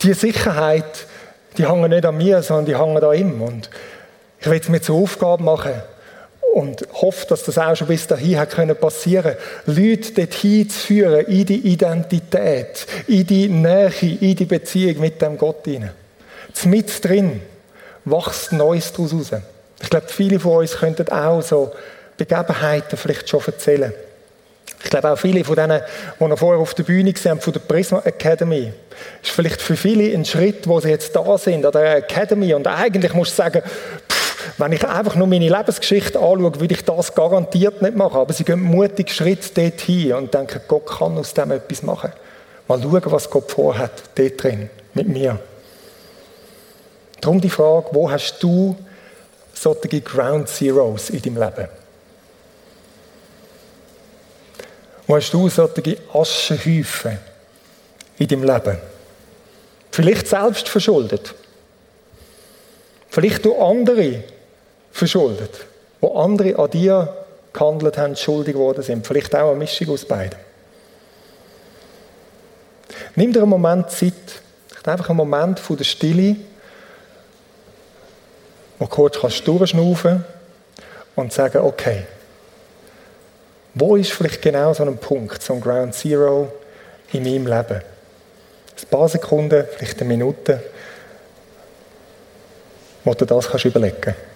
die 0.01 0.13
Sicherheit, 0.13 1.05
die 1.57 1.67
hängen 1.67 1.89
nicht 1.89 2.05
an 2.05 2.17
mir, 2.17 2.41
sondern 2.41 2.65
die 2.65 2.77
hängen 2.77 3.03
an 3.03 3.15
ihm. 3.15 3.41
Und 3.41 3.69
ich 4.39 4.49
will 4.49 4.59
es 4.59 4.69
mir 4.69 4.81
zur 4.81 4.97
Aufgabe 4.97 5.43
machen 5.43 5.73
und 6.53 6.87
hoffe, 6.93 7.27
dass 7.27 7.43
das 7.43 7.57
auch 7.57 7.75
schon 7.75 7.87
bis 7.87 8.07
dahin 8.07 8.39
hat 8.39 8.51
können 8.51 8.75
passieren, 8.75 9.35
Leute 9.65 10.11
dorthin 10.13 10.69
zu 10.69 10.79
führen, 10.79 11.25
in 11.25 11.45
die 11.45 11.67
Identität, 11.71 12.87
in 13.07 13.27
die 13.27 13.47
Nähe, 13.47 13.91
in 14.01 14.35
die 14.35 14.45
Beziehung 14.45 14.99
mit 14.99 15.21
dem 15.21 15.37
Gott 15.37 15.65
hinein. 15.65 15.91
Mit 16.65 17.05
drin 17.05 17.41
wächst 18.05 18.51
Neues 18.51 18.91
daraus 18.91 19.13
raus. 19.13 19.41
Ich 19.81 19.89
glaube, 19.89 20.07
viele 20.07 20.39
von 20.39 20.57
uns 20.57 20.75
könnten 20.77 21.07
auch 21.09 21.41
so 21.41 21.71
Begebenheiten 22.17 22.97
vielleicht 22.97 23.29
schon 23.29 23.41
erzählen. 23.45 23.93
Ich 24.83 24.89
glaube 24.89 25.11
auch 25.11 25.19
viele 25.19 25.43
von 25.43 25.55
denen, 25.55 25.81
die 26.19 26.23
noch 26.23 26.39
vorher 26.39 26.61
auf 26.61 26.73
der 26.73 26.83
Bühne 26.83 27.13
waren, 27.13 27.41
von 27.41 27.53
der 27.53 27.59
Prisma 27.59 27.99
Academy, 28.05 28.71
ist 29.21 29.31
vielleicht 29.31 29.61
für 29.61 29.75
viele 29.75 30.13
ein 30.13 30.25
Schritt, 30.25 30.67
wo 30.67 30.79
sie 30.79 30.89
jetzt 30.89 31.15
da 31.15 31.37
sind, 31.37 31.65
an 31.65 31.71
der 31.71 31.97
Academy. 31.97 32.53
Und 32.53 32.65
eigentlich 32.65 33.13
muss 33.13 33.29
ich 33.29 33.33
sagen, 33.33 33.61
pff, 33.61 34.53
wenn 34.57 34.71
ich 34.71 34.85
einfach 34.87 35.15
nur 35.15 35.27
meine 35.27 35.49
Lebensgeschichte 35.49 36.17
anschaue, 36.17 36.59
würde 36.59 36.73
ich 36.73 36.83
das 36.83 37.13
garantiert 37.13 37.81
nicht 37.81 37.95
machen. 37.95 38.19
Aber 38.19 38.33
sie 38.33 38.43
gehen 38.43 38.61
mutig 38.61 39.11
Schritt 39.11 39.55
dorthin 39.57 40.13
und 40.13 40.33
denken, 40.33 40.61
Gott 40.67 40.85
kann 40.85 41.17
aus 41.17 41.33
dem 41.33 41.51
etwas 41.51 41.83
machen. 41.83 42.11
Mal 42.67 42.81
schauen, 42.81 43.01
was 43.05 43.29
Gott 43.29 43.51
vorhat, 43.51 43.91
dort 44.15 44.43
drin, 44.43 44.69
mit 44.93 45.07
mir. 45.07 45.39
Darum 47.19 47.41
die 47.41 47.49
Frage, 47.49 47.87
wo 47.91 48.09
hast 48.09 48.41
du 48.41 48.77
solche 49.53 50.01
Ground 50.01 50.47
Zeros 50.47 51.09
in 51.09 51.21
deinem 51.21 51.37
Leben? 51.37 51.78
Wo 55.09 55.15
hast 55.15 55.33
du 55.33 55.49
solche 55.49 55.97
Aschenhäufen 56.13 57.17
in 58.19 58.27
deinem 58.27 58.43
Leben? 58.43 58.77
Vielleicht 59.89 60.27
selbst 60.27 60.69
verschuldet. 60.69 61.33
Vielleicht 63.09 63.43
durch 63.43 63.59
andere 63.59 64.23
verschuldet, 64.91 65.65
wo 65.99 66.15
andere 66.15 66.59
an 66.59 66.69
dir 66.69 67.25
gehandelt 67.51 67.97
haben, 67.97 68.15
schuldig 68.15 68.53
geworden 68.53 68.83
sind. 68.83 69.07
Vielleicht 69.07 69.35
auch 69.35 69.49
eine 69.49 69.57
Mischung 69.57 69.89
aus 69.89 70.05
beiden. 70.05 70.37
Nimm 73.15 73.33
dir 73.33 73.41
einen 73.41 73.49
Moment 73.49 73.89
Zeit, 73.89 74.13
einfach 74.83 75.09
einen 75.09 75.17
Moment 75.17 75.59
von 75.59 75.75
der 75.75 75.85
Stille, 75.85 76.35
wo 78.77 78.85
du 78.85 78.91
kurz 78.91 79.19
kannst 79.19 79.47
durchschnaufen 79.47 80.23
und 81.15 81.33
sagen, 81.33 81.63
okay, 81.63 82.05
wo 83.73 83.95
ist 83.95 84.11
vielleicht 84.11 84.41
genau 84.41 84.73
so 84.73 84.83
ein 84.83 84.97
Punkt, 84.97 85.41
so 85.41 85.53
ein 85.53 85.61
Ground 85.61 85.93
Zero 85.93 86.51
in 87.13 87.23
meinem 87.23 87.47
Leben? 87.47 87.81
Ein 87.81 88.89
paar 88.89 89.09
Sekunden, 89.09 89.65
vielleicht 89.77 89.99
eine 89.99 90.07
Minute, 90.07 90.63
wo 93.03 93.13
du 93.13 93.25
das 93.25 93.49
kannst 93.49 93.65
überlegen 93.65 93.97
kannst. 94.01 94.28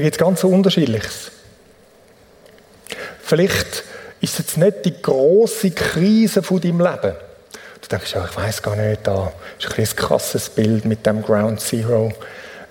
Da 0.00 0.04
gibt 0.04 0.16
es 0.16 0.18
ganz 0.18 0.44
unterschiedliches. 0.44 1.30
Vielleicht 3.22 3.84
ist 4.22 4.32
es 4.32 4.38
jetzt 4.38 4.56
nicht 4.56 4.86
die 4.86 5.02
große 5.02 5.72
Krise 5.72 6.42
von 6.42 6.58
deinem 6.58 6.80
Leben. 6.80 7.16
Du 7.82 7.88
denkst, 7.90 8.14
ja, 8.14 8.24
ich 8.24 8.34
weiß 8.34 8.62
gar 8.62 8.76
nicht, 8.76 9.06
da 9.06 9.30
ist 9.58 9.66
ein, 9.76 9.84
ein 9.84 9.96
krasses 9.96 10.48
Bild 10.48 10.86
mit 10.86 11.04
dem 11.04 11.20
Ground 11.20 11.60
Zero. 11.60 12.10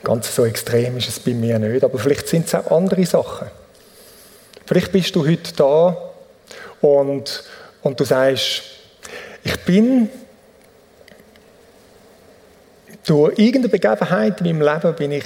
Ganz 0.04 0.36
so 0.36 0.44
extrem 0.44 0.98
ist 0.98 1.08
es 1.08 1.20
bei 1.20 1.36
mir 1.36 1.60
nicht. 1.60 1.84
Aber 1.84 2.00
vielleicht 2.00 2.28
sind 2.28 2.48
es 2.48 2.56
auch 2.56 2.72
andere 2.72 3.06
Sachen. 3.06 3.50
Vielleicht 4.66 4.92
bist 4.92 5.16
du 5.16 5.24
heute 5.24 5.54
da 5.54 5.98
und, 6.82 7.44
und 7.84 8.00
du 8.00 8.06
sagst, 8.06 8.64
ich 9.44 9.60
bin 9.66 10.10
durch 13.06 13.38
irgendeine 13.38 13.70
Begebenheit 13.70 14.42
in 14.42 14.58
meinem 14.58 14.68
Leben 14.68 14.96
bin 14.96 15.12
ich 15.12 15.26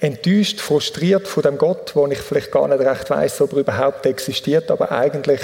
enttäuscht, 0.00 0.60
frustriert 0.60 1.28
von 1.28 1.42
dem 1.42 1.58
Gott, 1.58 1.94
wo 1.94 2.06
ich 2.06 2.18
vielleicht 2.18 2.50
gar 2.50 2.66
nicht 2.66 2.80
recht 2.80 3.08
weiß, 3.10 3.42
ob 3.42 3.52
er 3.52 3.58
überhaupt 3.58 4.06
existiert, 4.06 4.70
aber 4.70 4.90
eigentlich 4.92 5.42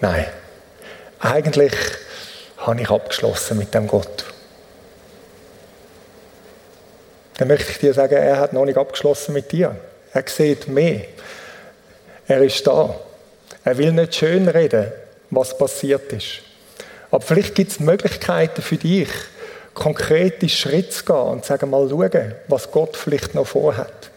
nein, 0.00 0.26
eigentlich 1.20 1.72
habe 2.58 2.80
ich 2.80 2.90
abgeschlossen 2.90 3.58
mit 3.58 3.72
dem 3.74 3.86
Gott. 3.86 4.24
Dann 7.38 7.48
möchte 7.48 7.72
ich 7.72 7.78
dir 7.78 7.94
sagen, 7.94 8.14
er 8.14 8.38
hat 8.38 8.52
noch 8.52 8.64
nicht 8.64 8.76
abgeschlossen 8.76 9.32
mit 9.32 9.50
dir. 9.52 9.74
Er 10.12 10.24
sieht 10.26 10.68
mehr. 10.68 11.06
Er 12.28 12.42
ist 12.42 12.66
da. 12.66 12.94
Er 13.64 13.78
will 13.78 13.92
nicht 13.92 14.14
schön 14.14 14.48
reden, 14.48 14.92
was 15.30 15.56
passiert 15.56 16.12
ist. 16.12 16.40
Aber 17.10 17.22
vielleicht 17.22 17.54
gibt 17.54 17.72
es 17.72 17.80
Möglichkeiten 17.80 18.62
für 18.62 18.76
dich, 18.76 19.08
konkrete 19.74 20.48
Schritte 20.48 20.90
zu 20.90 21.04
gehen 21.04 21.16
und 21.16 21.44
sagen 21.44 21.70
mal 21.70 21.88
schauen, 21.88 22.34
was 22.48 22.70
Gott 22.70 22.96
vielleicht 22.96 23.34
noch 23.34 23.46
vorhat. 23.46 24.10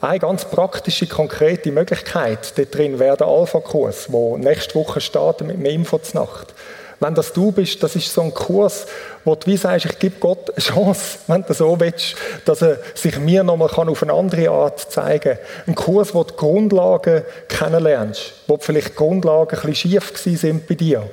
Eine 0.00 0.18
ganz 0.18 0.46
praktische, 0.46 1.06
konkrete 1.06 1.70
Möglichkeit 1.70 2.56
dort 2.56 2.74
drin 2.74 2.98
wäre 2.98 3.18
der 3.18 3.26
Alpha-Kurs, 3.26 4.06
der 4.08 4.38
nächste 4.38 4.74
Woche 4.74 5.00
startet 5.00 5.46
mit 5.46 5.56
dem 5.56 5.66
Info 5.66 5.98
zur 5.98 6.22
Nacht. 6.22 6.54
Wenn 7.00 7.14
das 7.14 7.32
du 7.32 7.50
bist, 7.50 7.82
das 7.82 7.96
ist 7.96 8.12
so 8.12 8.20
ein 8.20 8.32
Kurs, 8.32 8.86
wo 9.24 9.34
du 9.34 9.46
wie 9.46 9.56
sagst, 9.56 9.86
ich 9.86 9.98
gebe 9.98 10.16
Gott 10.20 10.50
eine 10.50 10.62
Chance, 10.62 11.18
wenn 11.26 11.42
du 11.42 11.54
so 11.54 11.78
willst, 11.80 12.14
dass 12.44 12.62
er 12.62 12.78
sich 12.94 13.18
mir 13.18 13.42
nochmal 13.42 13.70
auf 13.70 14.02
eine 14.02 14.12
andere 14.12 14.50
Art 14.50 14.80
zeigen 14.92 15.36
kann. 15.36 15.38
Ein 15.66 15.74
Kurs, 15.74 16.14
wo 16.14 16.24
du 16.24 16.32
die 16.32 16.36
Grundlagen 16.36 17.22
kennenlernst, 17.48 18.32
wo 18.46 18.58
vielleicht 18.58 18.90
die 18.90 18.96
Grundlagen 18.96 19.58
ein 19.58 19.70
bisschen 19.70 19.90
schief 19.92 20.12
sind 20.16 20.66
bei 20.66 20.74
dir. 20.74 21.08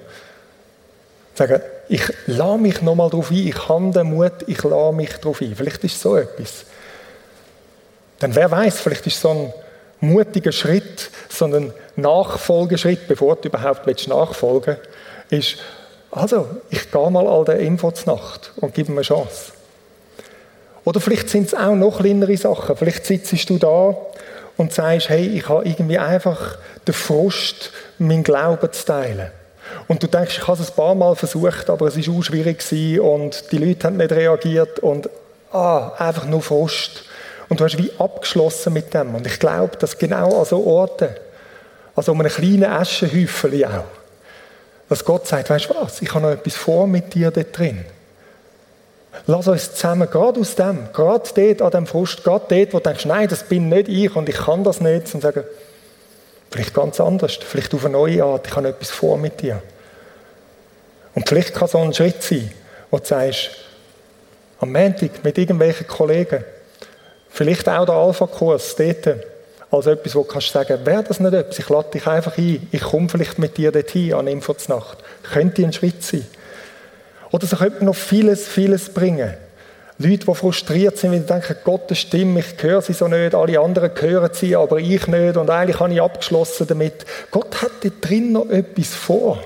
Sagen, 1.36 1.62
ich 1.90 2.02
lasse 2.26 2.58
mich 2.58 2.82
nochmal 2.82 3.10
darauf 3.10 3.32
ein, 3.32 3.48
ich 3.48 3.68
habe 3.68 3.92
den 3.92 4.08
Mut, 4.08 4.34
ich 4.48 4.64
lasse 4.64 4.94
mich 4.94 5.14
darauf 5.18 5.42
ein. 5.42 5.56
Vielleicht 5.56 5.84
ist 5.84 6.00
so 6.00 6.16
etwas. 6.18 6.66
Denn 8.22 8.36
wer 8.36 8.50
weiß, 8.50 8.82
vielleicht 8.82 9.08
ist 9.08 9.22
so 9.22 9.30
ein 9.30 9.54
mutiger 10.00 10.52
Schritt, 10.52 11.10
so 11.30 11.46
ein 11.46 11.74
Nachfolgeschritt, 11.96 13.08
bevor 13.08 13.36
du 13.36 13.48
überhaupt 13.48 13.88
nachfolgen 14.08 14.78
willst, 15.30 15.56
ist, 15.56 15.64
also, 16.12 16.48
ich 16.70 16.90
gehe 16.90 17.12
mal 17.12 17.28
all 17.28 17.46
den 17.46 17.60
Info 17.60 17.92
zur 17.92 18.16
Nacht 18.16 18.52
und 18.58 18.74
gebe 18.74 18.92
mir 18.92 19.00
eine 19.00 19.04
Chance. 19.04 19.52
Oder 20.86 21.02
vielleicht 21.02 21.30
sind 21.30 21.48
es 21.48 21.54
auch 21.54 21.76
noch 21.76 22.00
kleinere 22.00 22.38
Sachen. 22.38 22.78
Vielleicht 22.78 23.06
sitzt 23.06 23.50
du 23.50 23.58
da 23.58 23.94
und 24.56 24.74
sagst, 24.74 25.10
hey, 25.10 25.28
ich 25.28 25.50
habe 25.50 25.68
irgendwie 25.68 25.98
einfach 25.98 26.58
den 26.88 26.94
Frust, 26.94 27.72
meinen 28.00 28.24
Glauben 28.24 28.72
zu 28.72 28.86
teilen. 28.86 29.32
Und 29.88 30.02
du 30.04 30.08
denkst, 30.08 30.38
ich 30.40 30.48
habe 30.48 30.62
es 30.62 30.70
ein 30.70 30.76
paar 30.76 30.96
Mal 30.96 31.16
versucht, 31.16 31.70
aber 31.70 31.88
es 31.88 32.08
war 32.08 32.16
auch 32.16 32.22
schwierig 32.22 32.64
und 33.00 33.52
die 33.52 33.58
Leute 33.58 33.88
haben 33.88 33.98
nicht 33.98 34.12
reagiert 34.12 34.80
und 34.80 35.10
ah, 35.52 35.92
einfach 35.98 36.26
nur 36.26 36.42
Frust. 36.42 37.04
Und 37.50 37.60
du 37.60 37.64
hast 37.64 37.78
wie 37.78 37.92
abgeschlossen 37.98 38.74
mit 38.74 38.94
dem. 38.94 39.16
Und 39.16 39.26
ich 39.26 39.40
glaube, 39.40 39.78
dass 39.78 39.98
genau 39.98 40.40
an 40.40 40.46
so 40.46 40.66
Orten, 40.66 41.10
also 41.96 42.12
um 42.12 42.20
einen 42.20 42.30
kleinen 42.30 42.66
Aschenhäufchen 42.66 43.66
auch, 43.66 43.86
dass 44.90 45.04
Gott 45.04 45.28
sagt, 45.28 45.50
weißt 45.50 45.70
du 45.70 45.76
was, 45.76 46.02
ich 46.02 46.14
habe 46.14 46.26
noch 46.26 46.32
etwas 46.32 46.56
vor 46.56 46.88
mit 46.88 47.14
dir 47.14 47.32
dort 47.32 47.58
drin. 47.58 47.86
Lass 49.26 49.48
uns 49.48 49.74
zusammen, 49.74 50.08
gerade 50.10 50.40
aus 50.40 50.56
dem, 50.56 50.90
gerade 50.94 51.30
dort 51.36 51.62
an 51.62 51.72
dem 51.72 51.88
Frust, 51.88 52.24
gerade 52.24 52.46
dort, 52.48 52.74
wo 52.74 52.78
du 52.78 52.84
denkst, 52.84 53.06
nein, 53.06 53.28
das 53.28 53.44
bin 53.44 53.70
nicht 53.70 53.90
ich 53.90 54.16
und 54.16 54.30
ich 54.30 54.36
kann 54.36 54.64
das 54.64 54.80
nicht, 54.80 55.14
und 55.16 55.22
sagen, 55.22 55.44
Vielleicht 56.52 56.74
ganz 56.74 57.00
anders, 57.00 57.36
vielleicht 57.36 57.74
auf 57.74 57.86
eine 57.86 57.94
neue 57.94 58.24
Art. 58.24 58.48
Ich 58.48 58.56
habe 58.56 58.70
etwas 58.70 58.90
vor 58.90 59.18
mit 59.18 59.42
dir. 59.42 59.62
Und 61.14 61.28
vielleicht 61.28 61.54
kann 61.54 61.68
so 61.68 61.80
ein 61.80 61.94
Schritt 61.94 62.22
sein, 62.22 62.52
wo 62.90 63.00
du 63.00 63.06
sagst, 63.06 63.50
am 64.60 64.72
Montag 64.72 65.24
mit 65.24 65.38
irgendwelchen 65.38 65.88
Kollegen, 65.88 66.44
vielleicht 67.30 67.68
auch 67.68 67.86
der 67.86 67.96
Alpha-Kurs 67.96 68.76
dort, 68.76 69.26
als 69.70 69.86
etwas, 69.86 70.16
wo 70.16 70.22
du 70.22 70.28
kannst 70.28 70.52
sagen, 70.52 70.86
wäre 70.86 71.04
das 71.04 71.20
nicht 71.20 71.34
etwas, 71.34 71.60
ich 71.60 71.70
lade 71.70 71.90
dich 71.92 72.08
einfach 72.08 72.38
ein, 72.38 72.68
ich 72.72 72.82
komme 72.82 73.10
vielleicht 73.10 73.38
mit 73.38 73.58
dir 73.58 73.72
dorthin 73.72 74.14
an 74.14 74.28
Info 74.28 74.56
Nacht. 74.68 75.00
Könnte 75.24 75.64
ein 75.64 75.74
Schritt 75.74 76.04
sein. 76.04 76.26
Oder 77.32 77.46
so 77.46 77.58
könnte 77.58 77.78
man 77.78 77.86
noch 77.88 77.96
vieles, 77.96 78.48
vieles 78.48 78.94
bringen. 78.94 79.36
Leute, 80.00 80.26
die 80.26 80.36
frustriert 80.36 80.98
sind, 80.98 81.12
weil 81.12 81.22
sie 81.22 81.26
denken, 81.26 81.56
Gottes 81.64 82.00
Stimme, 82.00 82.42
ich 82.42 82.62
höre 82.62 82.82
sie 82.82 82.94
so 82.94 83.08
nicht, 83.08 83.34
alle 83.34 83.60
anderen 83.60 83.90
hören 84.00 84.30
sie, 84.32 84.56
aber 84.56 84.78
ich 84.78 85.08
nicht 85.08 85.38
und 85.38 85.50
eigentlich 85.50 85.80
habe 85.80 85.92
ich 85.92 86.02
abgeschlossen 86.02 86.68
damit. 86.68 87.06
Gott 87.32 87.62
hat 87.64 87.72
da 87.82 87.90
drin 88.00 88.34
noch 88.34 88.50
etwas 88.50 88.90
vor. 88.90 89.40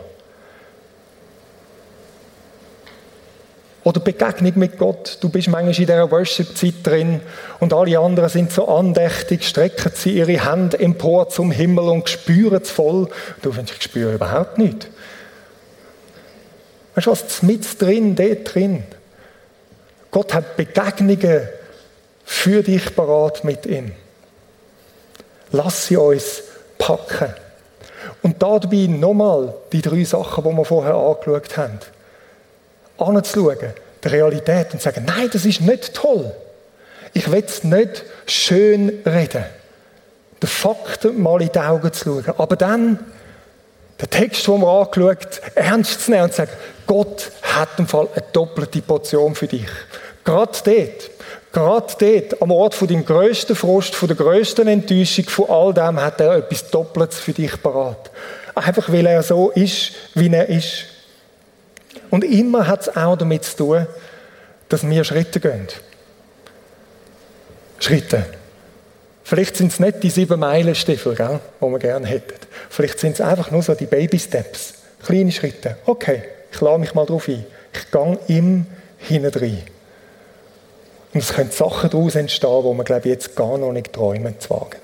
Oder 3.83 3.99
Begegnung 3.99 4.53
mit 4.57 4.77
Gott. 4.77 5.17
Du 5.21 5.29
bist 5.29 5.47
manchmal 5.47 5.69
in 5.69 5.87
dieser 5.87 6.11
Worship-Zeit 6.11 6.73
drin 6.83 7.21
und 7.59 7.73
alle 7.73 7.97
anderen 7.97 8.29
sind 8.29 8.51
so 8.51 8.67
andächtig, 8.67 9.47
strecken 9.47 9.91
sie 9.95 10.17
ihre 10.17 10.45
Hände 10.51 10.77
empor 10.79 11.29
zum 11.29 11.51
Himmel 11.51 11.85
und 11.89 12.07
spüren 12.07 12.61
es 12.61 12.69
voll. 12.69 13.07
Du 13.41 13.51
findest, 13.51 13.77
ich 13.77 13.83
spüre 13.83 14.13
überhaupt 14.13 14.59
nichts. 14.59 14.85
Weißt 16.93 17.07
du 17.07 17.11
was? 17.11 17.41
Mit 17.41 17.81
drin, 17.81 18.15
dort 18.15 18.53
drin. 18.53 18.83
Gott 20.11 20.33
hat 20.33 20.57
Begegnungen 20.57 21.47
für 22.25 22.61
dich 22.61 22.95
parat 22.95 23.43
mit 23.43 23.65
ihm. 23.65 23.93
Lass 25.51 25.87
sie 25.87 25.97
uns 25.97 26.43
packen. 26.77 27.33
Und 28.21 28.41
dabei 28.41 28.87
nochmal 28.87 29.53
die 29.71 29.81
drei 29.81 30.03
Sachen, 30.03 30.43
die 30.43 30.49
wir 30.49 30.65
vorher 30.65 30.95
angeschaut 30.95 31.57
haben. 31.57 31.79
Anzuschauen, 32.97 33.73
der 34.03 34.11
Realität 34.11 34.73
und 34.73 34.81
sagen, 34.81 35.05
nein, 35.05 35.29
das 35.31 35.45
ist 35.45 35.61
nicht 35.61 35.93
toll. 35.93 36.31
Ich 37.13 37.31
will 37.31 37.43
es 37.45 37.63
nicht 37.63 38.03
schön 38.25 39.01
reden. 39.05 39.45
Den 40.41 40.47
Fakten 40.47 41.21
mal 41.21 41.41
in 41.41 41.51
die 41.51 41.59
Augen 41.59 41.91
zu 41.91 42.21
schauen. 42.21 42.33
Aber 42.37 42.55
dann 42.55 42.99
den 44.01 44.09
Text, 44.09 44.47
den 44.47 44.61
wir 44.61 44.67
angeschaut 44.67 45.41
ernst 45.55 46.01
zu 46.01 46.11
nehmen 46.11 46.23
und 46.23 46.31
zu 46.31 46.37
sagen, 46.37 46.51
Gott 46.87 47.31
hat 47.43 47.69
im 47.77 47.87
Fall 47.87 48.07
eine 48.13 48.25
doppelte 48.33 48.81
Portion 48.81 49.35
für 49.35 49.47
dich. 49.47 49.67
Gerade 50.23 50.57
dort, 50.63 51.11
Gerade 51.51 51.93
dort, 51.99 52.41
am 52.41 52.51
Ort 52.51 52.75
von 52.75 52.87
deinem 52.87 53.05
grössten 53.05 53.55
Frust, 53.55 53.93
von 53.93 54.07
der 54.07 54.15
grössten 54.15 54.67
Enttäuschung, 54.67 55.25
von 55.25 55.49
all 55.49 55.73
dem, 55.73 56.01
hat 56.01 56.21
er 56.21 56.35
etwas 56.37 56.69
Doppeltes 56.69 57.19
für 57.19 57.33
dich 57.33 57.61
parat. 57.61 58.09
Einfach 58.55 58.89
weil 58.91 59.05
er 59.05 59.21
so 59.21 59.49
ist, 59.49 59.91
wie 60.13 60.33
er 60.33 60.47
ist. 60.47 60.85
Und 62.09 62.23
immer 62.23 62.67
hat 62.67 62.81
es 62.81 62.95
auch 62.95 63.17
damit 63.17 63.43
zu 63.43 63.57
tun, 63.57 63.87
dass 64.69 64.87
wir 64.87 65.03
Schritte 65.03 65.41
gehen. 65.41 65.67
Schritte. 67.79 68.25
Vielleicht 69.31 69.55
sind 69.55 69.71
es 69.71 69.79
nicht 69.79 70.03
die 70.03 70.09
sieben 70.09 70.41
Meilenstiefel, 70.41 71.15
gell, 71.15 71.39
die 71.61 71.65
wir 71.65 71.79
gerne 71.79 72.05
hätten. 72.05 72.33
Vielleicht 72.69 72.99
sind 72.99 73.13
es 73.13 73.21
einfach 73.21 73.49
nur 73.49 73.61
so 73.63 73.73
die 73.73 73.85
Baby-Steps. 73.85 74.73
Kleine 75.05 75.31
Schritte. 75.31 75.77
Okay, 75.85 76.23
ich 76.51 76.59
lade 76.59 76.79
mich 76.79 76.93
mal 76.93 77.05
drauf 77.05 77.29
ein. 77.29 77.45
Ich 77.71 77.89
gehe 77.89 78.19
ihm 78.27 78.65
hinein. 78.97 79.63
Und 81.13 81.23
es 81.23 81.31
können 81.31 81.49
Sachen 81.49 81.89
daraus 81.89 82.15
entstehen, 82.15 82.49
wo 82.49 82.73
man, 82.73 82.85
glaube 82.85 83.03
ich, 83.07 83.13
jetzt 83.13 83.33
gar 83.33 83.57
noch 83.57 83.71
nicht 83.71 83.93
träumen 83.93 84.37
zu 84.37 84.49
wagen. 84.49 84.81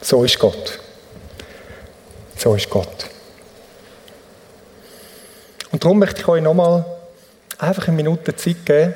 So 0.00 0.24
ist 0.24 0.38
Gott. 0.38 0.78
So 2.38 2.54
ist 2.54 2.70
Gott. 2.70 3.06
Und 5.72 5.84
darum 5.84 5.98
möchte 5.98 6.22
ich 6.22 6.28
euch 6.28 6.42
nochmal 6.42 6.86
einfach 7.58 7.86
eine 7.88 7.96
Minute 7.96 8.34
Zeit 8.34 8.64
geben 8.64 8.94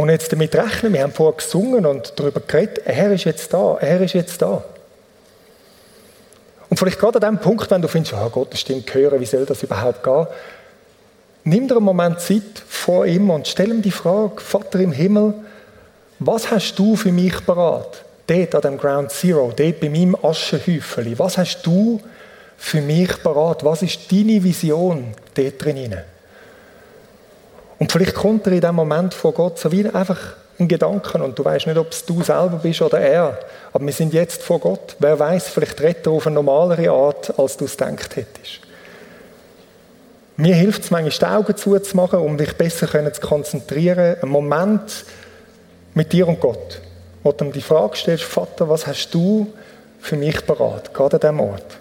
und 0.00 0.08
jetzt 0.08 0.32
damit 0.32 0.54
rechnen. 0.54 0.92
Wir 0.92 1.02
haben 1.02 1.12
vorher 1.12 1.36
gesungen 1.36 1.84
und 1.84 2.12
darüber 2.16 2.40
geredet, 2.40 2.80
er 2.84 3.12
ist 3.12 3.24
jetzt 3.24 3.52
da, 3.52 3.76
er 3.80 4.00
ist 4.00 4.14
jetzt 4.14 4.40
da. 4.40 4.64
Und 6.68 6.78
vielleicht 6.78 6.98
gerade 6.98 7.16
an 7.26 7.34
dem 7.34 7.40
Punkt, 7.40 7.70
wenn 7.70 7.82
du 7.82 7.88
findest, 7.88 8.14
oh 8.14 8.30
Gott, 8.30 8.52
das 8.52 8.60
stimmt, 8.60 8.92
hören, 8.94 9.20
wie 9.20 9.26
soll 9.26 9.44
das 9.44 9.62
überhaupt 9.62 10.02
gehen? 10.02 10.26
Nimm 11.44 11.68
dir 11.68 11.76
einen 11.76 11.84
Moment 11.84 12.20
Zeit 12.20 12.62
vor 12.68 13.06
ihm 13.06 13.28
und 13.30 13.48
stell 13.48 13.70
ihm 13.70 13.82
die 13.82 13.90
Frage, 13.90 14.40
Vater 14.40 14.78
im 14.80 14.92
Himmel, 14.92 15.34
was 16.18 16.50
hast 16.50 16.78
du 16.78 16.96
für 16.96 17.12
mich 17.12 17.44
parat? 17.44 18.04
Dort 18.26 18.54
an 18.54 18.60
dem 18.62 18.78
Ground 18.78 19.10
Zero, 19.10 19.52
dort 19.54 19.80
bei 19.80 19.88
meinem 19.88 20.16
Aschenhäufeli. 20.22 21.18
Was 21.18 21.38
hast 21.38 21.62
du 21.62 22.00
für 22.56 22.80
mich 22.80 23.22
parat? 23.22 23.64
Was 23.64 23.82
ist 23.82 24.12
deine 24.12 24.42
Vision 24.42 25.14
dort 25.34 25.64
drin? 25.64 25.96
Und 27.80 27.90
vielleicht 27.90 28.14
kommt 28.14 28.46
er 28.46 28.52
in 28.52 28.60
dem 28.60 28.74
Moment 28.74 29.14
vor 29.14 29.32
Gott 29.32 29.58
so 29.58 29.72
wie 29.72 29.88
einfach 29.88 30.18
ein 30.58 30.68
Gedanken 30.68 31.22
und 31.22 31.38
du 31.38 31.42
weißt 31.42 31.66
nicht, 31.66 31.78
ob 31.78 31.90
es 31.90 32.04
du 32.04 32.22
selber 32.22 32.60
bist 32.62 32.82
oder 32.82 33.00
er. 33.00 33.38
Aber 33.72 33.86
wir 33.86 33.92
sind 33.94 34.12
jetzt 34.12 34.42
vor 34.42 34.60
Gott. 34.60 34.96
Wer 34.98 35.18
weiß, 35.18 35.48
vielleicht 35.48 35.80
redet 35.80 36.06
er 36.06 36.12
auf 36.12 36.26
eine 36.26 36.34
normalere 36.34 36.90
Art, 36.90 37.38
als 37.38 37.56
du 37.56 37.64
es 37.64 37.78
gedacht 37.78 38.16
hättest. 38.16 38.60
Mir 40.36 40.54
hilft 40.54 40.82
es 40.82 40.90
manchmal, 40.90 41.30
die 41.30 41.36
Augen 41.36 41.56
zuzumachen, 41.56 42.18
um 42.18 42.36
dich 42.36 42.54
besser 42.54 42.86
zu 43.14 43.20
konzentrieren. 43.22 44.16
Einen 44.20 44.30
Moment 44.30 45.06
mit 45.94 46.12
dir 46.12 46.28
und 46.28 46.38
Gott, 46.38 46.82
wo 47.22 47.32
du 47.32 47.46
ihm 47.46 47.52
die 47.52 47.62
Frage 47.62 47.96
stellst, 47.96 48.24
Vater, 48.24 48.68
was 48.68 48.86
hast 48.86 49.08
du 49.12 49.50
für 50.00 50.16
mich 50.16 50.44
parat, 50.44 50.92
gerade 50.92 51.16
an 51.16 51.20
diesem 51.20 51.40
Ort? 51.40 51.78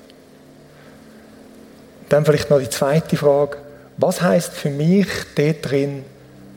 Dann 2.08 2.24
vielleicht 2.24 2.50
noch 2.50 2.60
die 2.60 2.70
zweite 2.70 3.18
Frage, 3.18 3.58
was 4.00 4.22
heißt 4.22 4.54
für 4.54 4.70
mich 4.70 5.08
dort 5.36 5.70
drin 5.70 6.06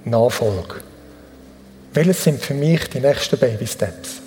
Nachfolge? 0.05 0.76
Welches 1.92 2.24
sind 2.24 2.40
für 2.40 2.55
mich 2.55 2.88
die 2.88 3.00
nächsten 3.00 3.38
Baby 3.38 3.66
Steps? 3.66 4.21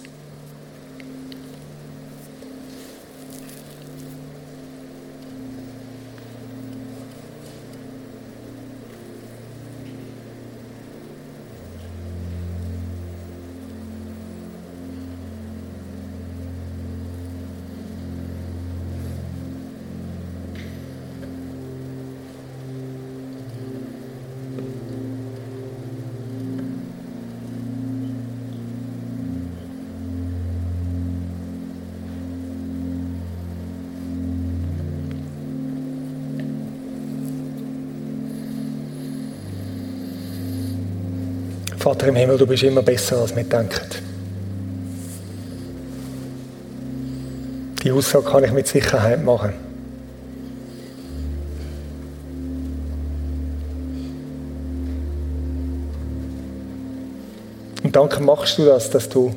Vater 41.86 42.08
im 42.08 42.15
Himmel, 42.15 42.39
du 42.39 42.48
bist 42.48 42.63
immer 42.63 42.82
besser, 42.82 43.17
als 43.19 43.36
wir 43.36 43.43
denken. 43.43 43.80
Die 47.84 47.91
Aussage 47.91 48.26
kann 48.26 48.43
ich 48.43 48.52
mit 48.52 48.65
Sicherheit 48.65 49.24
machen. 49.24 49.54
Und 57.84 57.95
danke 57.95 58.19
machst 58.24 58.58
du 58.58 58.65
das, 58.65 58.89
dass 58.89 59.08
du 59.08 59.32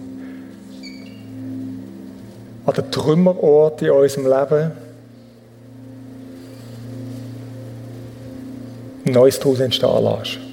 an 2.65 2.75
den 2.75 2.91
Trümmerort 2.91 3.83
in 3.83 3.91
unserem 3.91 4.25
Leben 4.25 4.71
Neues 9.05 9.39
daraus 9.39 9.61
entstehen 9.61 10.03
lässt. 10.03 10.48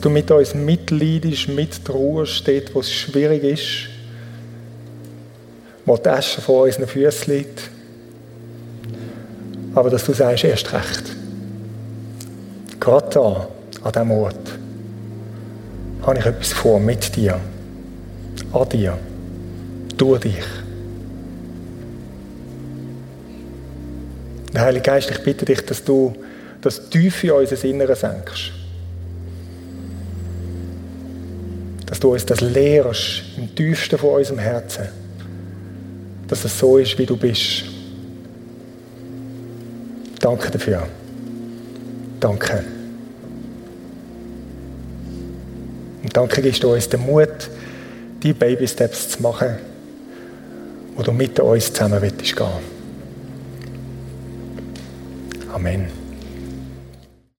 Dass 0.00 0.04
du 0.04 0.08
mit 0.08 0.30
uns 0.30 0.54
mitleidest, 0.54 1.48
mit 1.48 1.78
Ruhe 1.90 2.24
steht, 2.24 2.74
wo 2.74 2.80
es 2.80 2.90
schwierig 2.90 3.44
ist, 3.44 3.90
wo 5.84 5.94
die 5.98 6.08
Asche 6.08 6.40
vor 6.40 6.64
unseren 6.64 6.86
Füßen 6.86 7.34
liegt. 7.34 7.68
Aber 9.74 9.90
dass 9.90 10.06
du 10.06 10.14
sagst, 10.14 10.44
erst 10.44 10.72
recht. 10.72 11.02
Gerade 12.80 13.10
da, 13.12 13.48
an 13.82 13.92
diesem 13.92 14.10
Ort, 14.12 14.58
habe 16.00 16.18
ich 16.18 16.24
etwas 16.24 16.54
vor 16.54 16.80
mit 16.80 17.14
dir, 17.14 17.38
an 18.54 18.68
dir, 18.70 18.98
durch 19.98 20.20
dich. 20.20 20.44
Der 24.54 24.62
Heilige 24.62 24.82
Geist, 24.82 25.10
ich 25.10 25.22
bitte 25.22 25.44
dich, 25.44 25.60
dass 25.66 25.84
du 25.84 26.14
das 26.62 26.88
Tiefe 26.88 27.26
in 27.26 27.32
unser 27.34 27.64
Inneres 27.66 28.00
senkst. 28.00 28.59
Du 32.00 32.12
uns 32.12 32.26
das 32.26 32.40
lehrst 32.40 33.22
im 33.36 33.54
tiefsten 33.54 33.98
von 33.98 34.16
unserem 34.16 34.38
Herzen, 34.38 34.88
dass 36.26 36.44
es 36.44 36.58
so 36.58 36.78
ist, 36.78 36.98
wie 36.98 37.06
du 37.06 37.16
bist. 37.16 37.64
Danke 40.20 40.50
dafür. 40.50 40.86
Danke. 42.18 42.64
Und 46.02 46.16
danke 46.16 46.42
gibst 46.42 46.62
du 46.62 46.72
uns 46.72 46.88
den 46.88 47.00
Mut, 47.00 47.48
die 48.22 48.32
Baby 48.32 48.68
Steps 48.68 49.10
zu 49.10 49.22
machen, 49.22 49.56
wo 50.94 51.02
du 51.02 51.12
mit 51.12 51.38
uns 51.40 51.72
zusammen 51.72 52.00
gehen 52.00 52.44
Amen. 55.52 55.99